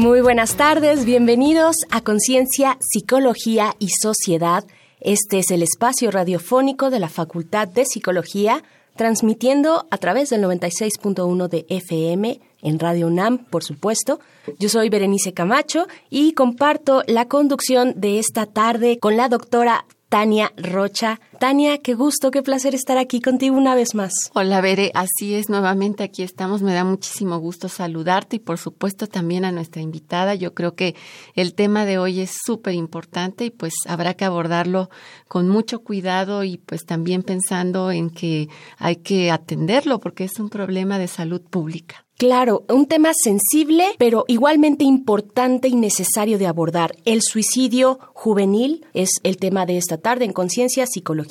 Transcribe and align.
Muy 0.00 0.22
buenas 0.22 0.56
tardes, 0.56 1.04
bienvenidos 1.04 1.76
a 1.90 2.00
Conciencia, 2.00 2.78
Psicología 2.80 3.76
y 3.78 3.90
Sociedad. 3.90 4.64
Este 4.98 5.40
es 5.40 5.50
el 5.50 5.62
espacio 5.62 6.10
radiofónico 6.10 6.88
de 6.88 7.00
la 7.00 7.10
Facultad 7.10 7.68
de 7.68 7.84
Psicología, 7.84 8.62
transmitiendo 8.96 9.86
a 9.90 9.98
través 9.98 10.30
del 10.30 10.42
96.1 10.42 11.48
de 11.48 11.66
FM 11.68 12.40
en 12.62 12.78
Radio 12.78 13.08
UNAM, 13.08 13.44
por 13.44 13.62
supuesto. 13.62 14.20
Yo 14.58 14.70
soy 14.70 14.88
Berenice 14.88 15.34
Camacho 15.34 15.86
y 16.08 16.32
comparto 16.32 17.02
la 17.06 17.28
conducción 17.28 17.92
de 17.94 18.20
esta 18.20 18.46
tarde 18.46 18.98
con 18.98 19.18
la 19.18 19.28
doctora 19.28 19.84
Tania 20.08 20.50
Rocha. 20.56 21.20
Tania, 21.40 21.78
qué 21.78 21.94
gusto, 21.94 22.30
qué 22.30 22.42
placer 22.42 22.74
estar 22.74 22.98
aquí 22.98 23.22
contigo 23.22 23.56
una 23.56 23.74
vez 23.74 23.94
más. 23.94 24.12
Hola, 24.34 24.60
Bere, 24.60 24.90
así 24.92 25.34
es, 25.34 25.48
nuevamente 25.48 26.02
aquí 26.02 26.22
estamos. 26.22 26.60
Me 26.60 26.74
da 26.74 26.84
muchísimo 26.84 27.38
gusto 27.38 27.70
saludarte 27.70 28.36
y 28.36 28.40
por 28.40 28.58
supuesto 28.58 29.06
también 29.06 29.46
a 29.46 29.50
nuestra 29.50 29.80
invitada. 29.80 30.34
Yo 30.34 30.52
creo 30.52 30.74
que 30.74 30.94
el 31.34 31.54
tema 31.54 31.86
de 31.86 31.96
hoy 31.96 32.20
es 32.20 32.32
súper 32.44 32.74
importante 32.74 33.46
y 33.46 33.50
pues 33.50 33.72
habrá 33.88 34.12
que 34.12 34.26
abordarlo 34.26 34.90
con 35.28 35.48
mucho 35.48 35.78
cuidado 35.78 36.44
y 36.44 36.58
pues 36.58 36.84
también 36.84 37.22
pensando 37.22 37.90
en 37.90 38.10
que 38.10 38.50
hay 38.76 38.96
que 38.96 39.30
atenderlo 39.30 39.98
porque 39.98 40.24
es 40.24 40.38
un 40.40 40.50
problema 40.50 40.98
de 40.98 41.08
salud 41.08 41.40
pública. 41.40 42.04
Claro, 42.20 42.66
un 42.68 42.84
tema 42.84 43.12
sensible, 43.14 43.94
pero 43.96 44.26
igualmente 44.28 44.84
importante 44.84 45.68
y 45.68 45.74
necesario 45.74 46.36
de 46.36 46.46
abordar. 46.46 46.94
El 47.06 47.22
suicidio 47.22 47.98
juvenil 48.12 48.84
es 48.92 49.08
el 49.22 49.38
tema 49.38 49.64
de 49.64 49.78
esta 49.78 49.96
tarde 49.96 50.26
en 50.26 50.34
Conciencia, 50.34 50.86
Psicología 50.86 51.29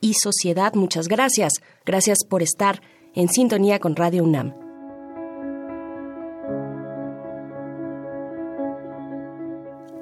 y 0.00 0.14
Sociedad. 0.14 0.74
Muchas 0.74 1.08
gracias. 1.08 1.54
Gracias 1.84 2.18
por 2.28 2.42
estar 2.42 2.82
en 3.14 3.28
sintonía 3.28 3.78
con 3.78 3.96
Radio 3.96 4.24
UNAM. 4.24 4.54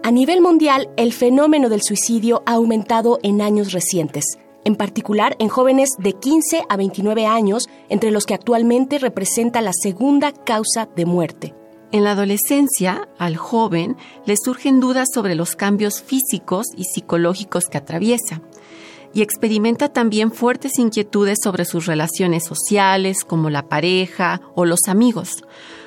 A 0.03 0.11
nivel 0.11 0.41
mundial, 0.41 0.89
el 0.97 1.13
fenómeno 1.13 1.69
del 1.69 1.83
suicidio 1.83 2.43
ha 2.47 2.55
aumentado 2.55 3.19
en 3.23 3.41
años 3.41 3.73
recientes 3.73 4.39
en 4.67 4.75
particular 4.75 5.37
en 5.39 5.49
jóvenes 5.49 5.91
de 5.97 6.15
15 6.15 6.65
a 6.69 6.77
29 6.77 7.25
años, 7.25 7.69
entre 7.89 8.11
los 8.11 8.27
que 8.27 8.35
actualmente 8.35 8.99
representa 8.99 9.63
la 9.63 9.71
segunda 9.73 10.33
causa 10.33 10.89
de 10.97 11.07
muerte. 11.07 11.55
En 11.93 12.03
la 12.03 12.11
adolescencia, 12.11 13.09
al 13.17 13.37
joven 13.37 13.97
le 14.27 14.35
surgen 14.37 14.81
dudas 14.81 15.07
sobre 15.15 15.37
los 15.37 15.55
cambios 15.55 16.03
físicos 16.03 16.67
y 16.77 16.83
psicológicos 16.83 17.67
que 17.67 17.79
atraviesa 17.79 18.43
y 19.17 19.23
experimenta 19.23 19.89
también 19.89 20.31
fuertes 20.31 20.79
inquietudes 20.79 21.39
sobre 21.43 21.65
sus 21.65 21.87
relaciones 21.87 22.45
sociales, 22.45 23.25
como 23.27 23.49
la 23.49 23.67
pareja 23.67 24.43
o 24.55 24.67
los 24.67 24.89
amigos. 24.89 25.43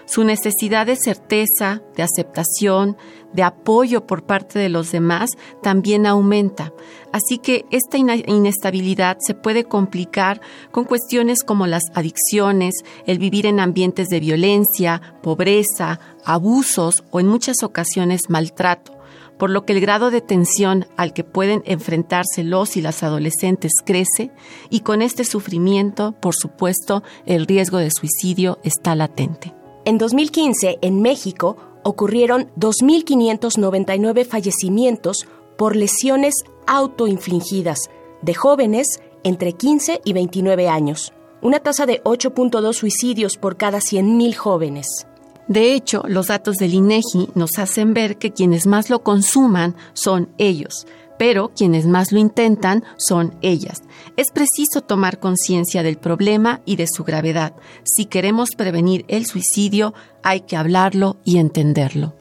Su 0.08 0.24
necesidad 0.24 0.88
de 0.88 0.96
certeza, 0.96 1.84
de 1.96 2.02
aceptación, 2.02 2.98
de 3.32 3.44
apoyo 3.44 4.08
por 4.08 4.24
parte 4.24 4.58
de 4.58 4.70
los 4.70 4.92
demás 4.92 5.30
también 5.62 6.08
aumenta. 6.08 6.74
Así 7.12 7.38
que 7.38 7.66
esta 7.70 8.00
inestabilidad 8.00 9.18
se 9.20 9.36
puede 9.36 9.64
complicar 9.64 10.42
con 10.72 10.86
cuestiones 10.86 11.44
como 11.44 11.68
las 11.68 11.84
adicciones, 11.94 12.74
el 13.06 13.20
vivir 13.20 13.46
en 13.46 13.60
ambientes 13.60 14.08
de 14.08 14.20
violencia, 14.20 15.20
pobreza, 15.22 16.00
abusos 16.26 17.04
o 17.12 17.20
en 17.20 17.28
muchas 17.28 17.62
ocasiones 17.62 18.22
maltrato 18.28 18.99
por 19.40 19.50
lo 19.50 19.66
que 19.66 19.74
el 19.74 19.82
grado 19.82 20.12
de 20.12 20.22
tensión 20.22 20.86
al 20.98 21.14
que 21.14 21.24
pueden 21.24 21.64
enfrentarse 21.66 22.44
los 22.44 22.78
y 22.78 22.82
las 22.82 23.02
adolescentes 23.02 23.72
crece 23.84 24.32
y 24.70 24.82
con 24.82 25.02
este 25.02 25.24
sufrimiento, 25.24 26.12
por 26.20 26.36
supuesto, 26.36 27.02
el 27.26 27.48
riesgo 27.48 27.78
de 27.78 27.90
suicidio 27.90 28.60
está 28.64 28.94
latente. 28.94 29.56
En 29.86 29.98
2015, 29.98 30.80
en 30.82 31.02
México, 31.02 31.56
ocurrieron 31.84 32.52
2.599 32.58 34.26
fallecimientos 34.26 35.26
por 35.58 35.76
lesiones 35.76 36.36
autoinfligidas 36.68 37.80
de 38.22 38.34
jóvenes 38.34 39.00
entre 39.24 39.54
15 39.54 40.02
y 40.04 40.14
29 40.14 40.68
años, 40.68 41.14
una 41.42 41.60
tasa 41.60 41.86
de 41.86 42.04
8.2 42.04 42.74
suicidios 42.74 43.38
por 43.38 43.56
cada 43.56 43.80
100.000 43.80 44.36
jóvenes. 44.36 45.08
De 45.50 45.74
hecho, 45.74 46.04
los 46.08 46.28
datos 46.28 46.58
del 46.58 46.76
INEGI 46.76 47.30
nos 47.34 47.58
hacen 47.58 47.96
ver 47.96 48.18
que 48.18 48.32
quienes 48.32 48.68
más 48.68 48.92
lo 48.92 49.02
consuman 49.02 49.76
son 49.94 50.30
ellos, 50.38 50.86
pero 51.18 51.52
quienes 51.56 51.88
más 51.88 52.12
lo 52.12 52.20
intentan 52.20 52.84
son 52.98 53.34
ellas. 53.42 53.82
Es 54.16 54.28
preciso 54.32 54.82
tomar 54.82 55.20
conciencia 55.20 55.82
del 55.82 55.98
problema 55.98 56.62
y 56.66 56.76
de 56.76 56.86
su 56.86 57.04
gravedad. 57.04 57.54
Si 57.84 58.06
queremos 58.06 58.52
prevenir 58.56 59.06
el 59.08 59.26
suicidio, 59.26 59.96
hay 60.22 60.42
que 60.42 60.56
hablarlo 60.56 61.18
y 61.26 61.40
entenderlo. 61.40 62.14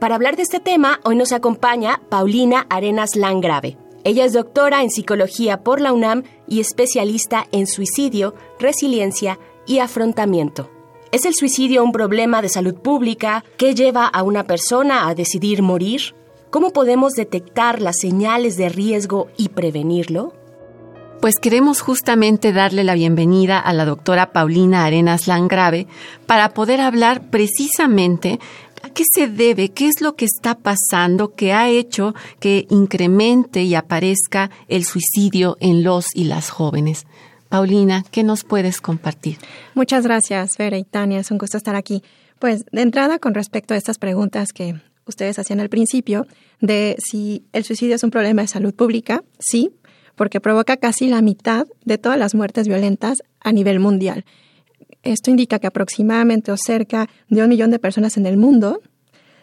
Para 0.00 0.14
hablar 0.14 0.36
de 0.36 0.42
este 0.42 0.58
tema, 0.58 0.98
hoy 1.04 1.14
nos 1.14 1.32
acompaña 1.32 2.00
Paulina 2.08 2.66
Arenas 2.70 3.16
Langrave. 3.16 3.76
Ella 4.02 4.24
es 4.24 4.32
doctora 4.32 4.82
en 4.82 4.90
psicología 4.90 5.62
por 5.62 5.82
la 5.82 5.92
UNAM 5.92 6.22
y 6.48 6.60
especialista 6.60 7.46
en 7.52 7.66
suicidio, 7.66 8.34
resiliencia 8.58 9.38
y 9.66 9.78
afrontamiento. 9.80 10.70
¿Es 11.12 11.26
el 11.26 11.34
suicidio 11.34 11.84
un 11.84 11.92
problema 11.92 12.40
de 12.40 12.48
salud 12.48 12.74
pública 12.74 13.44
que 13.58 13.74
lleva 13.74 14.06
a 14.06 14.22
una 14.22 14.44
persona 14.44 15.08
a 15.08 15.14
decidir 15.14 15.60
morir? 15.60 16.14
¿Cómo 16.48 16.72
podemos 16.72 17.12
detectar 17.12 17.82
las 17.82 17.98
señales 18.00 18.56
de 18.56 18.70
riesgo 18.70 19.28
y 19.36 19.50
prevenirlo? 19.50 20.32
Pues 21.20 21.34
queremos 21.38 21.82
justamente 21.82 22.54
darle 22.54 22.82
la 22.82 22.94
bienvenida 22.94 23.58
a 23.58 23.74
la 23.74 23.84
doctora 23.84 24.32
Paulina 24.32 24.86
Arenas 24.86 25.26
Langrave 25.26 25.86
para 26.24 26.54
poder 26.54 26.80
hablar 26.80 27.28
precisamente 27.28 28.40
a 28.82 28.88
qué 28.88 29.04
se 29.04 29.28
debe, 29.28 29.68
qué 29.68 29.88
es 29.88 30.00
lo 30.00 30.16
que 30.16 30.24
está 30.24 30.54
pasando 30.54 31.34
que 31.34 31.52
ha 31.52 31.68
hecho 31.68 32.14
que 32.40 32.66
incremente 32.70 33.64
y 33.64 33.74
aparezca 33.74 34.50
el 34.66 34.86
suicidio 34.86 35.58
en 35.60 35.84
los 35.84 36.06
y 36.14 36.24
las 36.24 36.48
jóvenes. 36.48 37.04
Paulina, 37.52 38.02
¿qué 38.10 38.22
nos 38.22 38.44
puedes 38.44 38.80
compartir? 38.80 39.36
Muchas 39.74 40.04
gracias, 40.04 40.56
Vera 40.56 40.78
y 40.78 40.84
Tania. 40.84 41.20
Es 41.20 41.30
un 41.30 41.36
gusto 41.36 41.58
estar 41.58 41.76
aquí. 41.76 42.02
Pues 42.38 42.64
de 42.72 42.80
entrada, 42.80 43.18
con 43.18 43.34
respecto 43.34 43.74
a 43.74 43.76
estas 43.76 43.98
preguntas 43.98 44.54
que 44.54 44.80
ustedes 45.04 45.38
hacían 45.38 45.60
al 45.60 45.68
principio, 45.68 46.26
de 46.62 46.96
si 46.98 47.44
el 47.52 47.64
suicidio 47.64 47.96
es 47.96 48.04
un 48.04 48.10
problema 48.10 48.40
de 48.40 48.48
salud 48.48 48.74
pública, 48.74 49.22
sí, 49.38 49.70
porque 50.16 50.40
provoca 50.40 50.78
casi 50.78 51.08
la 51.08 51.20
mitad 51.20 51.66
de 51.84 51.98
todas 51.98 52.18
las 52.18 52.34
muertes 52.34 52.68
violentas 52.68 53.18
a 53.38 53.52
nivel 53.52 53.80
mundial. 53.80 54.24
Esto 55.02 55.30
indica 55.30 55.58
que 55.58 55.66
aproximadamente 55.66 56.52
o 56.52 56.56
cerca 56.56 57.10
de 57.28 57.42
un 57.42 57.50
millón 57.50 57.70
de 57.70 57.78
personas 57.78 58.16
en 58.16 58.24
el 58.24 58.38
mundo 58.38 58.80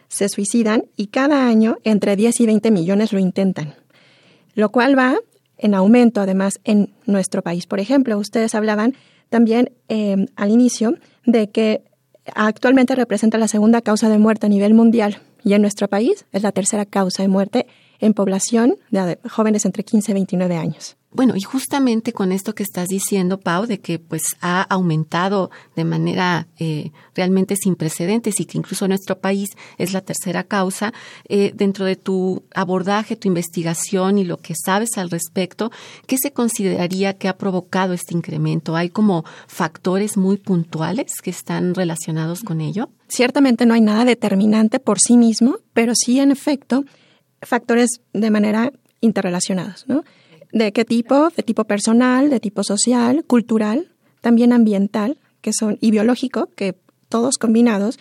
se 0.08 0.28
suicidan 0.28 0.82
y 0.96 1.06
cada 1.06 1.46
año 1.46 1.76
entre 1.84 2.16
10 2.16 2.40
y 2.40 2.46
20 2.46 2.72
millones 2.72 3.12
lo 3.12 3.20
intentan, 3.20 3.76
lo 4.54 4.70
cual 4.72 4.98
va 4.98 5.16
en 5.60 5.74
aumento 5.74 6.20
además 6.20 6.60
en 6.64 6.92
nuestro 7.06 7.42
país. 7.42 7.66
Por 7.66 7.80
ejemplo, 7.80 8.18
ustedes 8.18 8.54
hablaban 8.54 8.94
también 9.28 9.72
eh, 9.88 10.26
al 10.36 10.50
inicio 10.50 10.94
de 11.24 11.50
que 11.50 11.82
actualmente 12.34 12.94
representa 12.94 13.38
la 13.38 13.48
segunda 13.48 13.80
causa 13.80 14.08
de 14.08 14.18
muerte 14.18 14.46
a 14.46 14.48
nivel 14.48 14.74
mundial 14.74 15.18
y 15.44 15.54
en 15.54 15.62
nuestro 15.62 15.88
país 15.88 16.26
es 16.32 16.42
la 16.42 16.52
tercera 16.52 16.84
causa 16.84 17.22
de 17.22 17.28
muerte 17.28 17.66
en 18.00 18.14
población 18.14 18.76
de 18.90 19.18
jóvenes 19.28 19.64
entre 19.64 19.84
15 19.84 20.10
y 20.10 20.14
29 20.14 20.56
años. 20.56 20.96
Bueno, 21.12 21.34
y 21.34 21.40
justamente 21.40 22.12
con 22.12 22.30
esto 22.30 22.54
que 22.54 22.62
estás 22.62 22.86
diciendo, 22.86 23.40
Pau, 23.40 23.66
de 23.66 23.80
que 23.80 23.98
pues 23.98 24.36
ha 24.40 24.62
aumentado 24.62 25.50
de 25.74 25.84
manera 25.84 26.46
eh, 26.56 26.92
realmente 27.16 27.56
sin 27.56 27.74
precedentes 27.74 28.38
y 28.38 28.44
que 28.44 28.58
incluso 28.58 28.86
nuestro 28.86 29.18
país 29.18 29.50
es 29.76 29.92
la 29.92 30.02
tercera 30.02 30.44
causa, 30.44 30.92
eh, 31.28 31.50
dentro 31.52 31.84
de 31.84 31.96
tu 31.96 32.44
abordaje, 32.54 33.16
tu 33.16 33.26
investigación 33.26 34.18
y 34.18 34.24
lo 34.24 34.36
que 34.36 34.54
sabes 34.54 34.90
al 34.98 35.10
respecto, 35.10 35.72
¿qué 36.06 36.16
se 36.16 36.32
consideraría 36.32 37.18
que 37.18 37.26
ha 37.26 37.36
provocado 37.36 37.92
este 37.92 38.14
incremento? 38.14 38.76
¿Hay 38.76 38.90
como 38.90 39.24
factores 39.48 40.16
muy 40.16 40.36
puntuales 40.36 41.14
que 41.20 41.30
están 41.30 41.74
relacionados 41.74 42.44
con 42.44 42.60
ello? 42.60 42.88
Ciertamente 43.08 43.66
no 43.66 43.74
hay 43.74 43.80
nada 43.80 44.04
determinante 44.04 44.78
por 44.78 45.00
sí 45.00 45.16
mismo, 45.16 45.56
pero 45.72 45.92
sí 45.96 46.20
en 46.20 46.30
efecto 46.30 46.84
factores 47.42 48.00
de 48.12 48.30
manera 48.30 48.72
interrelacionados, 49.00 49.86
¿no? 49.88 50.04
¿De 50.52 50.72
qué 50.72 50.84
tipo? 50.84 51.30
De 51.30 51.42
tipo 51.42 51.64
personal, 51.64 52.30
de 52.30 52.40
tipo 52.40 52.64
social, 52.64 53.24
cultural, 53.24 53.92
también 54.20 54.52
ambiental, 54.52 55.18
que 55.40 55.52
son, 55.52 55.78
y 55.80 55.90
biológico, 55.90 56.48
que 56.56 56.76
todos 57.08 57.38
combinados 57.38 57.98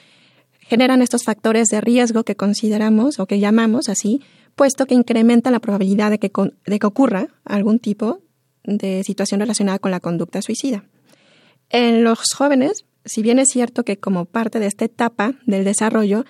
generan 0.59 1.01
estos 1.01 1.23
factores 1.23 1.67
de 1.67 1.81
riesgo 1.81 2.23
que 2.23 2.35
consideramos 2.35 3.19
o 3.19 3.25
que 3.25 3.39
llamamos 3.39 3.89
así, 3.89 4.21
puesto 4.55 4.85
que 4.85 4.93
incrementan 4.93 5.53
la 5.53 5.59
probabilidad 5.59 6.11
de 6.11 6.19
que, 6.19 6.31
de 6.65 6.79
que 6.79 6.87
ocurra 6.87 7.27
algún 7.45 7.79
tipo 7.79 8.21
de 8.63 9.03
situación 9.03 9.39
relacionada 9.39 9.79
con 9.79 9.91
la 9.91 9.99
conducta 9.99 10.41
suicida. 10.41 10.83
En 11.69 12.03
los 12.03 12.19
jóvenes, 12.35 12.85
si 13.05 13.21
bien 13.21 13.39
es 13.39 13.49
cierto 13.49 13.83
que 13.83 13.97
como 13.97 14.25
parte 14.25 14.59
de 14.59 14.67
esta 14.67 14.85
etapa 14.85 15.33
del 15.45 15.63
desarrollo, 15.63 16.25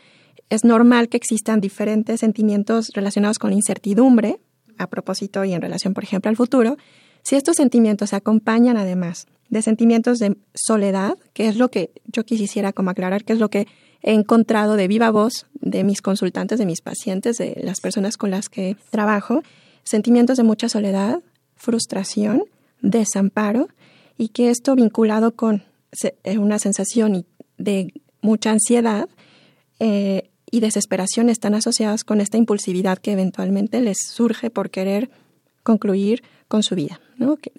es 0.50 0.64
normal 0.64 1.10
que 1.10 1.18
existan 1.18 1.62
diferentes 1.62 2.22
sentimientos 2.22 2.90
relacionados 2.94 3.40
con 3.40 3.52
la 3.52 3.58
incertidumbre, 3.58 4.40
a 4.80 4.88
propósito 4.88 5.46
y 5.46 5.54
en 5.54 5.62
relación, 5.62 5.94
por 5.94 6.04
ejemplo, 6.04 6.30
al 6.30 6.36
futuro, 6.36 6.78
si 7.22 7.36
estos 7.36 7.58
sentimientos 7.58 8.10
se 8.10 8.16
acompañan 8.16 8.78
además 8.78 9.28
de 9.50 9.62
sentimientos 9.62 10.20
de 10.20 10.38
soledad, 10.56 11.18
que 11.34 11.48
es 11.48 11.58
lo 11.58 11.70
que 11.70 11.92
yo 12.06 12.24
quisiera 12.24 12.74
como 12.74 12.90
aclarar, 12.90 13.24
que 13.24 13.34
es 13.34 13.40
lo 13.40 13.50
que 13.50 13.68
he 14.02 14.14
encontrado 14.14 14.76
de 14.76 14.88
viva 14.88 15.12
voz 15.12 15.48
de 15.54 15.84
mis 15.84 16.02
consultantes, 16.02 16.60
de 16.60 16.66
mis 16.66 16.82
pacientes, 16.82 17.38
de 17.38 17.60
las 17.62 17.82
personas 17.82 18.18
con 18.18 18.32
las 18.32 18.48
que 18.48 18.78
trabajo, 18.90 19.42
sentimientos 19.84 20.38
de 20.38 20.44
mucha 20.44 20.70
soledad, 20.70 21.22
frustración, 21.56 22.44
desamparo, 22.82 23.68
y 24.18 24.30
que 24.30 24.50
esto 24.50 24.76
vinculado 24.76 25.36
con 25.36 25.64
eh, 26.24 26.38
una 26.38 26.60
sensación 26.60 27.26
de 27.58 27.94
mucha 28.22 28.52
ansiedad 28.52 29.10
eh, 29.80 30.30
y 30.52 30.60
desesperación 30.60 31.30
están 31.30 31.54
asociadas 31.54 32.04
con 32.04 32.22
esta 32.22 32.38
impulsividad 32.38 32.98
que 32.98 33.12
eventualmente 33.12 33.82
les 33.82 33.98
surge 34.00 34.50
por 34.50 34.70
querer 34.70 35.10
concluir 35.64 36.24
con 36.48 36.64
su 36.64 36.76
vida. 36.76 37.00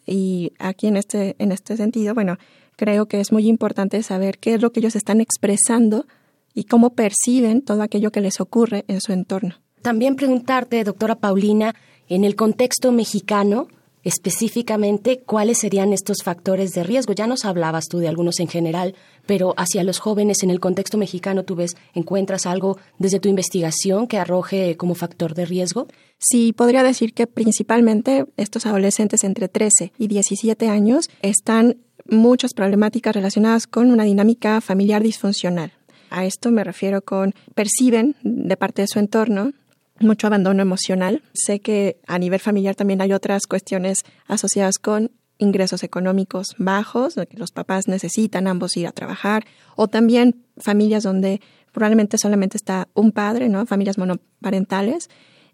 Y 0.06 0.52
aquí 0.58 0.86
en 0.86 0.96
este, 0.96 1.36
en 1.38 1.52
este 1.52 1.76
sentido, 1.76 2.14
bueno, 2.14 2.38
creo 2.76 3.06
que 3.06 3.20
es 3.20 3.32
muy 3.32 3.46
importante 3.46 4.02
saber 4.02 4.38
qué 4.38 4.54
es 4.54 4.62
lo 4.62 4.72
que 4.72 4.80
ellos 4.80 4.96
están 4.96 5.20
expresando 5.20 6.06
y 6.54 6.64
cómo 6.64 6.90
perciben 6.94 7.62
todo 7.62 7.82
aquello 7.82 8.10
que 8.10 8.20
les 8.20 8.40
ocurre 8.40 8.84
en 8.88 9.00
su 9.00 9.12
entorno. 9.12 9.54
También 9.82 10.16
preguntarte, 10.16 10.82
doctora 10.84 11.14
Paulina, 11.14 11.74
en 12.08 12.24
el 12.24 12.36
contexto 12.36 12.90
mexicano, 12.92 13.68
específicamente 14.04 15.20
cuáles 15.20 15.58
serían 15.58 15.92
estos 15.92 16.22
factores 16.22 16.70
de 16.72 16.84
riesgo. 16.84 17.12
Ya 17.12 17.26
nos 17.26 17.44
hablabas 17.44 17.86
tú 17.88 17.98
de 17.98 18.08
algunos 18.08 18.40
en 18.40 18.48
general, 18.48 18.94
pero 19.26 19.54
hacia 19.56 19.84
los 19.84 19.98
jóvenes 19.98 20.42
en 20.42 20.50
el 20.50 20.60
contexto 20.60 20.98
mexicano, 20.98 21.44
¿tú 21.44 21.54
ves, 21.54 21.76
encuentras 21.94 22.46
algo 22.46 22.78
desde 22.98 23.20
tu 23.20 23.28
investigación 23.28 24.06
que 24.06 24.18
arroje 24.18 24.76
como 24.76 24.94
factor 24.94 25.34
de 25.34 25.46
riesgo? 25.46 25.86
Sí, 26.18 26.52
podría 26.52 26.82
decir 26.82 27.14
que 27.14 27.26
principalmente 27.26 28.26
estos 28.36 28.66
adolescentes 28.66 29.24
entre 29.24 29.48
13 29.48 29.92
y 29.98 30.08
17 30.08 30.68
años 30.68 31.08
están 31.22 31.78
muchas 32.06 32.54
problemáticas 32.54 33.14
relacionadas 33.14 33.66
con 33.66 33.90
una 33.90 34.04
dinámica 34.04 34.60
familiar 34.60 35.02
disfuncional. 35.02 35.72
A 36.10 36.24
esto 36.24 36.50
me 36.50 36.64
refiero 36.64 37.02
con 37.02 37.34
perciben 37.54 38.16
de 38.22 38.56
parte 38.56 38.82
de 38.82 38.88
su 38.88 38.98
entorno 38.98 39.52
mucho 40.00 40.26
abandono 40.26 40.62
emocional. 40.62 41.22
Sé 41.32 41.60
que 41.60 42.00
a 42.06 42.18
nivel 42.18 42.40
familiar 42.40 42.74
también 42.74 43.00
hay 43.00 43.12
otras 43.12 43.46
cuestiones 43.46 43.98
asociadas 44.26 44.78
con 44.78 45.12
ingresos 45.38 45.82
económicos 45.82 46.54
bajos, 46.58 47.14
que 47.14 47.36
los 47.36 47.50
papás 47.50 47.88
necesitan 47.88 48.46
ambos 48.46 48.76
ir 48.76 48.86
a 48.86 48.92
trabajar, 48.92 49.44
o 49.74 49.88
también 49.88 50.44
familias 50.58 51.02
donde 51.02 51.40
probablemente 51.72 52.18
solamente 52.18 52.56
está 52.56 52.88
un 52.94 53.12
padre, 53.12 53.48
¿no? 53.48 53.64
Familias 53.64 53.96
monoparentales 53.96 55.08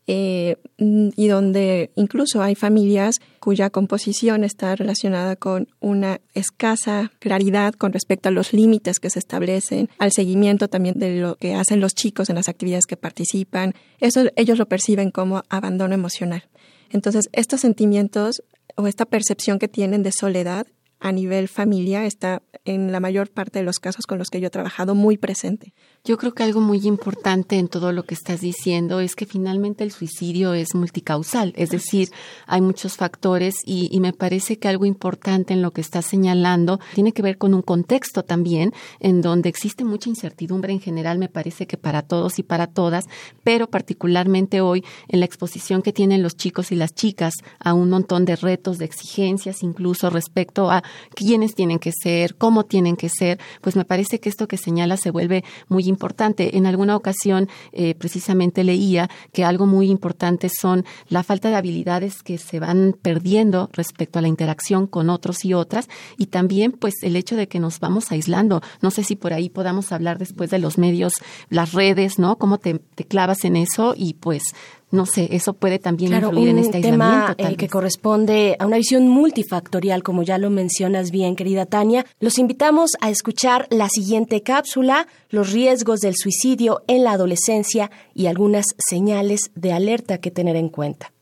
eh, 0.08 0.56
y 0.78 1.26
donde 1.26 1.90
incluso 1.96 2.42
hay 2.42 2.54
familias 2.54 3.16
cuya 3.40 3.70
composición 3.70 4.44
está 4.44 4.76
relacionada 4.76 5.34
con 5.34 5.68
una 5.80 6.20
escasa 6.34 7.10
claridad 7.18 7.74
con 7.74 7.92
respecto 7.92 8.28
a 8.28 8.32
los 8.32 8.52
límites 8.52 9.00
que 9.00 9.10
se 9.10 9.18
establecen, 9.18 9.88
al 9.98 10.12
seguimiento 10.12 10.68
también 10.68 10.98
de 10.98 11.20
lo 11.20 11.34
que 11.34 11.54
hacen 11.54 11.80
los 11.80 11.94
chicos 11.94 12.30
en 12.30 12.36
las 12.36 12.48
actividades 12.48 12.86
que 12.86 12.96
participan. 12.96 13.74
Eso 13.98 14.24
ellos 14.36 14.58
lo 14.58 14.66
perciben 14.66 15.10
como 15.10 15.42
abandono 15.48 15.94
emocional. 15.94 16.44
Entonces, 16.90 17.28
estos 17.32 17.60
sentimientos 17.60 18.42
o 18.76 18.86
esta 18.86 19.06
percepción 19.06 19.58
que 19.58 19.68
tienen 19.68 20.02
de 20.02 20.12
soledad 20.12 20.66
a 21.00 21.12
nivel 21.12 21.48
familia 21.48 22.06
está 22.06 22.42
en 22.64 22.90
la 22.90 23.00
mayor 23.00 23.30
parte 23.30 23.58
de 23.58 23.64
los 23.64 23.78
casos 23.78 24.06
con 24.06 24.18
los 24.18 24.28
que 24.28 24.40
yo 24.40 24.48
he 24.48 24.50
trabajado 24.50 24.94
muy 24.94 25.18
presente. 25.18 25.72
Yo 26.04 26.16
creo 26.16 26.34
que 26.34 26.42
algo 26.42 26.60
muy 26.60 26.86
importante 26.86 27.58
en 27.58 27.68
todo 27.68 27.92
lo 27.92 28.04
que 28.04 28.14
estás 28.14 28.40
diciendo 28.40 29.00
es 29.00 29.14
que 29.14 29.26
finalmente 29.26 29.84
el 29.84 29.92
suicidio 29.92 30.54
es 30.54 30.74
multicausal, 30.74 31.52
es 31.56 31.70
decir, 31.70 32.10
hay 32.46 32.60
muchos 32.60 32.96
factores 32.96 33.56
y, 33.64 33.88
y, 33.90 34.00
me 34.00 34.12
parece 34.12 34.58
que 34.58 34.68
algo 34.68 34.84
importante 34.84 35.52
en 35.52 35.62
lo 35.62 35.72
que 35.72 35.80
estás 35.80 36.06
señalando 36.06 36.80
tiene 36.94 37.12
que 37.12 37.22
ver 37.22 37.38
con 37.38 37.54
un 37.54 37.62
contexto 37.62 38.22
también 38.22 38.72
en 39.00 39.20
donde 39.20 39.48
existe 39.48 39.84
mucha 39.84 40.08
incertidumbre 40.08 40.72
en 40.72 40.80
general, 40.80 41.18
me 41.18 41.28
parece 41.28 41.66
que 41.66 41.76
para 41.76 42.02
todos 42.02 42.38
y 42.38 42.42
para 42.42 42.66
todas, 42.66 43.04
pero 43.44 43.68
particularmente 43.68 44.60
hoy 44.60 44.84
en 45.08 45.20
la 45.20 45.26
exposición 45.26 45.82
que 45.82 45.92
tienen 45.92 46.22
los 46.22 46.36
chicos 46.36 46.72
y 46.72 46.76
las 46.76 46.94
chicas 46.94 47.34
a 47.58 47.74
un 47.74 47.90
montón 47.90 48.24
de 48.24 48.36
retos, 48.36 48.78
de 48.78 48.84
exigencias, 48.84 49.62
incluso 49.62 50.10
respecto 50.10 50.70
a 50.70 50.82
quiénes 51.14 51.54
tienen 51.54 51.78
que 51.78 51.92
ser, 51.92 52.36
cómo 52.36 52.64
tienen 52.64 52.96
que 52.96 53.08
ser, 53.08 53.38
pues 53.60 53.76
me 53.76 53.84
parece 53.84 54.20
que 54.20 54.28
esto 54.28 54.48
que 54.48 54.56
señala 54.56 54.96
se 54.96 55.10
vuelve 55.10 55.44
muy 55.68 55.84
importante. 55.84 56.56
En 56.56 56.66
alguna 56.66 56.96
ocasión 56.96 57.48
eh, 57.72 57.94
precisamente 57.94 58.64
leía 58.64 59.08
que 59.32 59.44
algo 59.44 59.66
muy 59.66 59.90
importante 59.90 60.48
son 60.48 60.84
la 61.08 61.22
falta 61.22 61.48
de 61.48 61.56
habilidades 61.56 62.22
que 62.22 62.38
se 62.38 62.60
van 62.60 62.96
perdiendo 63.00 63.70
respecto 63.72 64.18
a 64.18 64.22
la 64.22 64.28
interacción 64.28 64.86
con 64.86 65.10
otros 65.10 65.44
y 65.44 65.54
otras 65.54 65.88
y 66.16 66.26
también 66.26 66.72
pues 66.72 66.94
el 67.02 67.16
hecho 67.16 67.36
de 67.36 67.48
que 67.48 67.60
nos 67.60 67.80
vamos 67.80 68.12
aislando. 68.12 68.62
No 68.80 68.90
sé 68.90 69.04
si 69.04 69.16
por 69.16 69.32
ahí 69.32 69.48
podamos 69.48 69.92
hablar 69.92 70.18
después 70.18 70.50
de 70.50 70.58
los 70.58 70.78
medios, 70.78 71.14
las 71.48 71.72
redes, 71.72 72.18
¿no? 72.18 72.36
Cómo 72.36 72.58
te, 72.58 72.74
te 72.94 73.04
clavas 73.04 73.44
en 73.44 73.56
eso 73.56 73.94
y 73.96 74.14
pues 74.14 74.42
no 74.90 75.04
sé, 75.04 75.28
eso 75.32 75.54
puede 75.54 75.78
también 75.78 76.12
influir 76.12 76.48
en 76.48 76.58
este 76.58 76.80
tema 76.80 77.34
eh, 77.38 77.56
que 77.56 77.68
corresponde 77.68 78.56
a 78.58 78.66
una 78.66 78.76
visión 78.76 79.08
multifactorial, 79.08 80.02
como 80.02 80.22
ya 80.22 80.38
lo 80.38 80.48
mencionas 80.48 81.10
bien, 81.10 81.34
querida 81.34 81.66
Tania. 81.66 82.06
Los 82.20 82.38
invitamos 82.38 82.92
a 83.00 83.10
escuchar 83.10 83.66
la 83.70 83.88
siguiente 83.88 84.42
cápsula, 84.42 85.08
los 85.28 85.52
riesgos 85.52 86.00
del 86.00 86.14
suicidio 86.16 86.82
en 86.86 87.02
la 87.02 87.12
adolescencia 87.12 87.90
y 88.14 88.26
algunas 88.26 88.66
señales 88.78 89.50
de 89.54 89.72
alerta 89.72 90.18
que 90.18 90.30
tener 90.30 90.56
en 90.56 90.68
cuenta. 90.68 91.12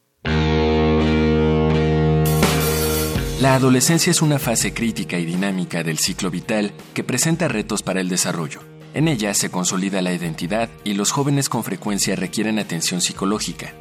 La 3.40 3.56
adolescencia 3.56 4.10
es 4.10 4.22
una 4.22 4.38
fase 4.38 4.72
crítica 4.72 5.18
y 5.18 5.24
dinámica 5.26 5.82
del 5.82 5.98
ciclo 5.98 6.30
vital 6.30 6.72
que 6.94 7.04
presenta 7.04 7.48
retos 7.48 7.82
para 7.82 8.00
el 8.00 8.08
desarrollo. 8.08 8.73
En 8.94 9.08
ella 9.08 9.34
se 9.34 9.50
consolida 9.50 10.00
la 10.02 10.12
identidad 10.12 10.70
y 10.84 10.94
los 10.94 11.10
jóvenes 11.10 11.48
con 11.48 11.64
frecuencia 11.64 12.14
requieren 12.14 12.60
atención 12.60 13.00
psicológica. 13.00 13.74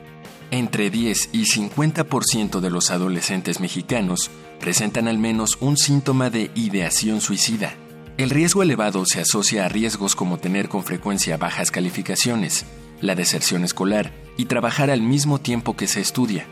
Entre 0.50 0.90
10 0.90 1.30
y 1.34 1.44
50% 1.44 2.60
de 2.60 2.70
los 2.72 2.90
adolescentes 2.90 3.60
mexicanos 3.60 4.32
presentan 4.60 5.08
al 5.08 5.20
menos 5.20 5.58
un 5.62 5.78
síntoma 5.78 6.32
de 6.32 6.50
ideación 6.56 7.22
suicida. 7.22 7.76
El 8.18 8.32
riesgo 8.32 8.64
elevado 8.64 9.06
se 9.06 9.22
asocia 9.22 9.66
a 9.66 9.70
riesgos 9.70 10.16
como 10.16 10.40
tener 10.40 10.68
con 10.68 10.84
frecuencia 10.84 11.38
bajas 11.38 11.70
calificaciones, 11.70 12.66
la 13.00 13.14
deserción 13.14 13.64
escolar 13.64 14.12
y 14.36 14.46
trabajar 14.46 14.90
al 14.90 15.02
mismo 15.02 15.40
tiempo 15.40 15.76
que 15.76 15.88
se 15.88 16.02
estudia. 16.02 16.48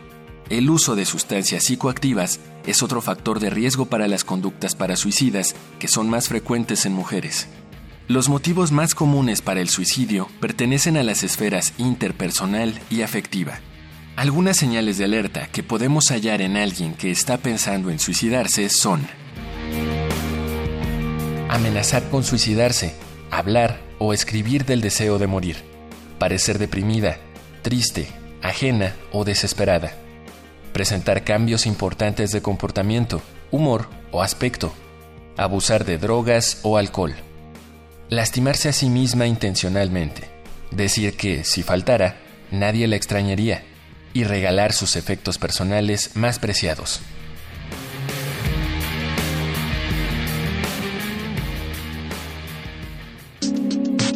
El 0.50 0.70
uso 0.70 0.96
de 0.96 1.06
sustancias 1.06 1.64
psicoactivas 1.64 2.40
es 2.68 2.84
otro 2.84 3.02
factor 3.02 3.40
de 3.40 3.50
riesgo 3.50 3.86
para 3.86 4.08
las 4.08 4.24
conductas 4.24 4.76
parasuicidas 4.76 5.56
que 5.80 5.88
son 5.88 6.10
más 6.10 6.28
frecuentes 6.28 6.86
en 6.86 6.94
mujeres. 6.94 7.48
Los 8.12 8.28
motivos 8.28 8.74
más 8.74 8.94
comunes 8.94 9.42
para 9.42 9.62
el 9.62 9.70
suicidio 9.70 10.28
pertenecen 10.42 10.98
a 10.98 11.04
las 11.04 11.24
esferas 11.24 11.74
interpersonal 11.78 12.78
y 12.90 13.04
afectiva. 13.04 13.62
Algunas 14.18 14.58
señales 14.58 14.98
de 14.98 15.06
alerta 15.06 15.48
que 15.48 15.64
podemos 15.64 16.10
hallar 16.12 16.42
en 16.42 16.58
alguien 16.58 16.94
que 16.94 17.10
está 17.10 17.38
pensando 17.38 17.90
en 17.90 18.00
suicidarse 18.00 18.68
son 18.68 19.08
amenazar 21.48 22.10
con 22.10 22.26
suicidarse, 22.26 22.98
hablar 23.32 23.80
o 23.98 24.12
escribir 24.12 24.66
del 24.66 24.82
deseo 24.82 25.18
de 25.18 25.28
morir, 25.28 25.56
parecer 26.20 26.60
deprimida, 26.60 27.18
triste, 27.62 28.10
ajena 28.42 28.94
o 29.14 29.24
desesperada, 29.24 29.94
presentar 30.74 31.24
cambios 31.24 31.66
importantes 31.66 32.32
de 32.32 32.42
comportamiento, 32.42 33.22
humor 33.52 33.88
o 34.12 34.22
aspecto, 34.22 34.74
abusar 35.38 35.86
de 35.86 35.98
drogas 35.98 36.60
o 36.64 36.78
alcohol 36.78 37.16
Lastimarse 38.12 38.68
a 38.68 38.74
sí 38.74 38.90
misma 38.90 39.26
intencionalmente. 39.26 40.30
Decir 40.70 41.16
que, 41.16 41.46
si 41.46 41.64
faltara, 41.64 42.18
nadie 42.52 42.86
la 42.90 42.98
extrañaría. 42.98 43.64
Y 44.14 44.26
regalar 44.26 44.74
sus 44.74 44.98
efectos 44.98 45.38
personales 45.38 46.18
más 46.18 46.38
preciados. 46.38 47.00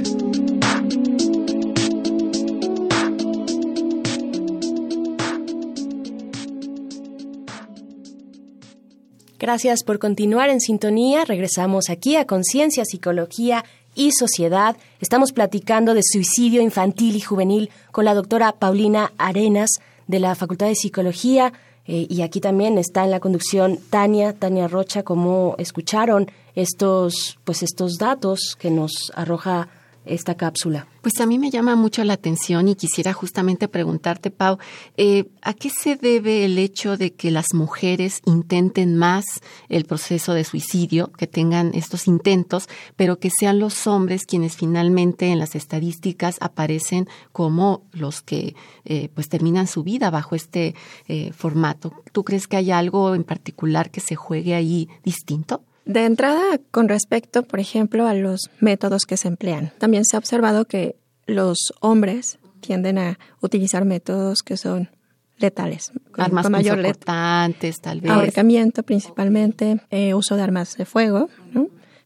Gracias 9.37 9.83
por 9.83 9.99
continuar 9.99 10.49
en 10.49 10.61
sintonía. 10.61 11.25
Regresamos 11.25 11.89
aquí 11.89 12.15
a 12.15 12.25
Conciencia, 12.25 12.85
Psicología 12.85 13.65
y 13.93 14.11
Sociedad. 14.13 14.77
Estamos 15.01 15.33
platicando 15.33 15.93
de 15.93 16.03
suicidio 16.03 16.61
infantil 16.61 17.17
y 17.17 17.19
juvenil 17.19 17.69
con 17.91 18.05
la 18.05 18.13
doctora 18.13 18.53
Paulina 18.53 19.11
Arenas 19.17 19.71
de 20.07 20.21
la 20.21 20.35
Facultad 20.35 20.67
de 20.67 20.75
Psicología. 20.75 21.51
Eh, 21.85 22.07
y 22.09 22.21
aquí 22.21 22.39
también 22.39 22.77
está 22.77 23.03
en 23.03 23.11
la 23.11 23.19
conducción 23.19 23.77
Tania, 23.89 24.31
Tania 24.31 24.69
Rocha, 24.69 25.03
como 25.03 25.55
escucharon 25.57 26.31
estos, 26.55 27.37
pues 27.43 27.61
estos 27.61 27.97
datos 27.97 28.55
que 28.57 28.71
nos 28.71 29.11
arroja 29.15 29.67
esta 30.05 30.35
cápsula. 30.35 30.87
Pues 31.01 31.19
a 31.19 31.25
mí 31.25 31.37
me 31.37 31.51
llama 31.51 31.75
mucho 31.75 32.03
la 32.03 32.13
atención 32.13 32.67
y 32.67 32.75
quisiera 32.75 33.13
justamente 33.13 33.67
preguntarte, 33.67 34.31
Pau, 34.31 34.57
eh, 34.97 35.25
¿a 35.41 35.53
qué 35.53 35.69
se 35.69 35.95
debe 35.95 36.45
el 36.45 36.57
hecho 36.57 36.97
de 36.97 37.13
que 37.13 37.31
las 37.31 37.53
mujeres 37.53 38.21
intenten 38.25 38.95
más 38.95 39.25
el 39.69 39.85
proceso 39.85 40.33
de 40.33 40.43
suicidio, 40.43 41.11
que 41.11 41.27
tengan 41.27 41.71
estos 41.73 42.07
intentos, 42.07 42.67
pero 42.95 43.19
que 43.19 43.29
sean 43.29 43.59
los 43.59 43.87
hombres 43.87 44.25
quienes 44.25 44.55
finalmente 44.55 45.27
en 45.27 45.39
las 45.39 45.55
estadísticas 45.55 46.37
aparecen 46.39 47.07
como 47.31 47.83
los 47.91 48.21
que 48.21 48.55
eh, 48.85 49.09
pues 49.13 49.29
terminan 49.29 49.67
su 49.67 49.83
vida 49.83 50.09
bajo 50.09 50.35
este 50.35 50.75
eh, 51.07 51.31
formato? 51.33 51.93
¿Tú 52.11 52.23
crees 52.23 52.47
que 52.47 52.57
hay 52.57 52.71
algo 52.71 53.13
en 53.15 53.23
particular 53.23 53.91
que 53.91 54.01
se 54.01 54.15
juegue 54.15 54.55
ahí 54.55 54.89
distinto? 55.03 55.63
De 55.85 56.05
entrada, 56.05 56.59
con 56.71 56.89
respecto, 56.89 57.43
por 57.43 57.59
ejemplo, 57.59 58.07
a 58.07 58.13
los 58.15 58.49
métodos 58.59 59.05
que 59.05 59.17
se 59.17 59.27
emplean, 59.27 59.71
también 59.77 60.03
se 60.03 60.15
ha 60.15 60.19
observado 60.19 60.65
que 60.65 60.95
los 61.27 61.73
hombres 61.79 62.39
tienden 62.59 62.97
a 62.97 63.19
utilizar 63.41 63.85
métodos 63.85 64.41
que 64.41 64.57
son 64.57 64.89
letales. 65.37 65.91
Armas 66.17 66.43
con 66.43 66.51
mayor 66.51 66.77
importantes, 66.79 67.81
tal 67.81 68.01
vez. 68.01 68.11
Ahorcamiento 68.11 68.83
principalmente, 68.83 69.81
eh, 69.89 70.13
uso 70.13 70.35
de 70.35 70.41
armas 70.41 70.75
de 70.77 70.85
fuego. 70.85 71.29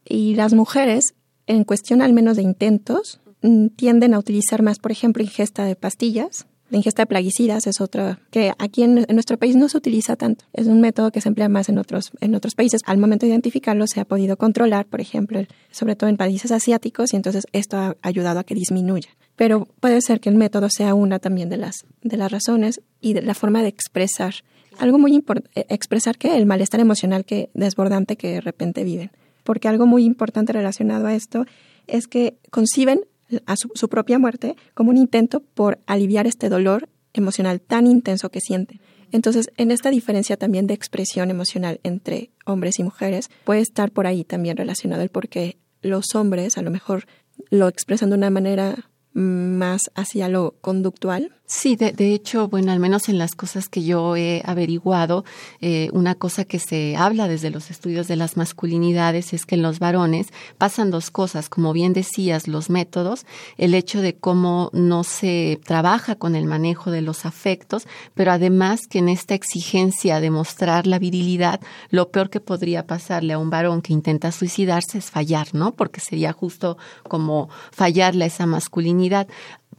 Y 0.04 0.34
las 0.34 0.52
mujeres, 0.52 1.14
en 1.46 1.64
cuestión 1.64 2.02
al 2.02 2.12
menos 2.12 2.36
de 2.36 2.42
intentos, 2.42 3.20
mm, 3.42 3.68
tienden 3.68 4.14
a 4.14 4.18
utilizar 4.18 4.62
más, 4.62 4.78
por 4.78 4.92
ejemplo, 4.92 5.22
ingesta 5.22 5.64
de 5.64 5.76
pastillas, 5.76 6.46
la 6.70 6.76
ingesta 6.76 7.02
de 7.02 7.06
plaguicidas 7.06 7.66
es 7.66 7.80
otra 7.80 8.20
que 8.30 8.52
aquí 8.58 8.82
en, 8.82 9.06
nuestro 9.10 9.36
país 9.38 9.56
no 9.56 9.68
se 9.68 9.76
utiliza 9.76 10.16
tanto. 10.16 10.44
Es 10.52 10.66
un 10.66 10.80
método 10.80 11.10
que 11.10 11.20
se 11.20 11.28
emplea 11.28 11.48
más 11.48 11.68
en 11.68 11.78
otros, 11.78 12.12
en 12.20 12.34
otros 12.34 12.54
países. 12.54 12.80
Al 12.86 12.98
momento 12.98 13.26
de 13.26 13.30
identificarlo 13.30 13.86
se 13.86 14.00
ha 14.00 14.04
podido 14.04 14.36
controlar, 14.36 14.86
por 14.86 15.00
ejemplo, 15.00 15.40
sobre 15.70 15.96
todo 15.96 16.08
en 16.08 16.16
países 16.16 16.52
asiáticos, 16.52 17.12
y 17.12 17.16
entonces 17.16 17.44
esto 17.52 17.76
ha 17.76 17.96
ayudado 18.02 18.38
a 18.38 18.44
que 18.44 18.54
disminuya. 18.54 19.10
Pero 19.36 19.66
puede 19.80 20.00
ser 20.00 20.20
que 20.20 20.28
el 20.28 20.36
método 20.36 20.68
sea 20.70 20.94
una 20.94 21.18
también 21.18 21.48
de 21.48 21.56
las, 21.56 21.86
de 22.02 22.16
las 22.16 22.30
razones 22.30 22.80
y 23.00 23.14
de 23.14 23.22
la 23.22 23.34
forma 23.34 23.62
de 23.62 23.68
expresar. 23.68 24.34
Algo 24.78 24.98
muy 24.98 25.14
importante, 25.14 25.60
eh, 25.60 25.66
expresar 25.70 26.18
que 26.18 26.36
el 26.36 26.46
malestar 26.46 26.80
emocional 26.80 27.24
que 27.24 27.50
desbordante 27.54 28.16
que 28.16 28.34
de 28.34 28.40
repente 28.40 28.84
viven. 28.84 29.10
Porque 29.42 29.68
algo 29.68 29.86
muy 29.86 30.04
importante 30.04 30.52
relacionado 30.52 31.06
a 31.06 31.14
esto 31.14 31.46
es 31.86 32.06
que 32.06 32.36
conciben 32.50 33.00
a 33.46 33.56
su, 33.56 33.88
propia 33.88 34.18
muerte 34.18 34.56
como 34.74 34.90
un 34.90 34.96
intento 34.96 35.40
por 35.40 35.78
aliviar 35.86 36.26
este 36.26 36.48
dolor 36.48 36.88
emocional 37.12 37.60
tan 37.60 37.86
intenso 37.86 38.30
que 38.30 38.40
sienten. 38.40 38.80
Entonces, 39.12 39.50
en 39.56 39.70
esta 39.70 39.90
diferencia 39.90 40.36
también 40.36 40.66
de 40.66 40.74
expresión 40.74 41.30
emocional 41.30 41.80
entre 41.82 42.30
hombres 42.46 42.78
y 42.78 42.84
mujeres, 42.84 43.28
puede 43.44 43.60
estar 43.60 43.90
por 43.90 44.06
ahí 44.06 44.24
también 44.24 44.56
relacionado 44.56 45.02
el 45.02 45.08
por 45.08 45.28
qué 45.28 45.58
los 45.82 46.14
hombres 46.14 46.58
a 46.58 46.62
lo 46.62 46.70
mejor 46.70 47.06
lo 47.50 47.68
expresan 47.68 48.10
de 48.10 48.16
una 48.16 48.30
manera 48.30 48.90
más 49.12 49.90
hacia 49.94 50.28
lo 50.28 50.54
conductual 50.60 51.32
Sí, 51.52 51.74
de, 51.74 51.90
de, 51.90 52.14
hecho, 52.14 52.46
bueno, 52.46 52.70
al 52.70 52.78
menos 52.78 53.08
en 53.08 53.18
las 53.18 53.34
cosas 53.34 53.68
que 53.68 53.82
yo 53.82 54.14
he 54.14 54.40
averiguado, 54.44 55.24
eh, 55.60 55.88
una 55.92 56.14
cosa 56.14 56.44
que 56.44 56.60
se 56.60 56.94
habla 56.96 57.26
desde 57.26 57.50
los 57.50 57.72
estudios 57.72 58.06
de 58.06 58.14
las 58.14 58.36
masculinidades 58.36 59.32
es 59.32 59.46
que 59.46 59.56
en 59.56 59.62
los 59.62 59.80
varones 59.80 60.28
pasan 60.58 60.92
dos 60.92 61.10
cosas, 61.10 61.48
como 61.48 61.72
bien 61.72 61.92
decías, 61.92 62.46
los 62.46 62.70
métodos, 62.70 63.26
el 63.58 63.74
hecho 63.74 64.00
de 64.00 64.14
cómo 64.14 64.70
no 64.72 65.02
se 65.02 65.58
trabaja 65.64 66.14
con 66.14 66.36
el 66.36 66.44
manejo 66.44 66.92
de 66.92 67.02
los 67.02 67.26
afectos, 67.26 67.88
pero 68.14 68.30
además 68.30 68.82
que 68.88 69.00
en 69.00 69.08
esta 69.08 69.34
exigencia 69.34 70.20
de 70.20 70.30
mostrar 70.30 70.86
la 70.86 71.00
virilidad, 71.00 71.60
lo 71.90 72.12
peor 72.12 72.30
que 72.30 72.38
podría 72.38 72.86
pasarle 72.86 73.32
a 73.32 73.38
un 73.40 73.50
varón 73.50 73.82
que 73.82 73.92
intenta 73.92 74.30
suicidarse 74.30 74.98
es 74.98 75.10
fallar, 75.10 75.48
¿no? 75.52 75.74
Porque 75.74 76.00
sería 76.00 76.32
justo 76.32 76.78
como 77.08 77.48
fallarle 77.72 78.22
a 78.22 78.28
esa 78.28 78.46
masculinidad 78.46 79.26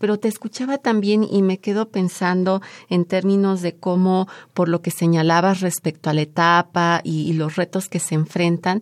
pero 0.02 0.18
te 0.18 0.28
escuchaba 0.28 0.80
también 0.80 1.24
y 1.24 1.44
me 1.44 1.60
quedo 1.60 1.90
pensando 1.90 2.60
en 2.90 3.06
términos 3.06 3.62
de 3.62 3.76
cómo, 3.76 4.28
por 4.56 4.68
lo 4.68 4.82
que 4.82 4.90
señalabas 4.90 5.62
respecto 5.62 6.10
a 6.10 6.14
la 6.14 6.22
etapa 6.22 7.02
y, 7.04 7.32
los 7.34 7.56
retos 7.56 7.88
que 7.88 8.00
se 8.00 8.16
enfrentan, 8.16 8.82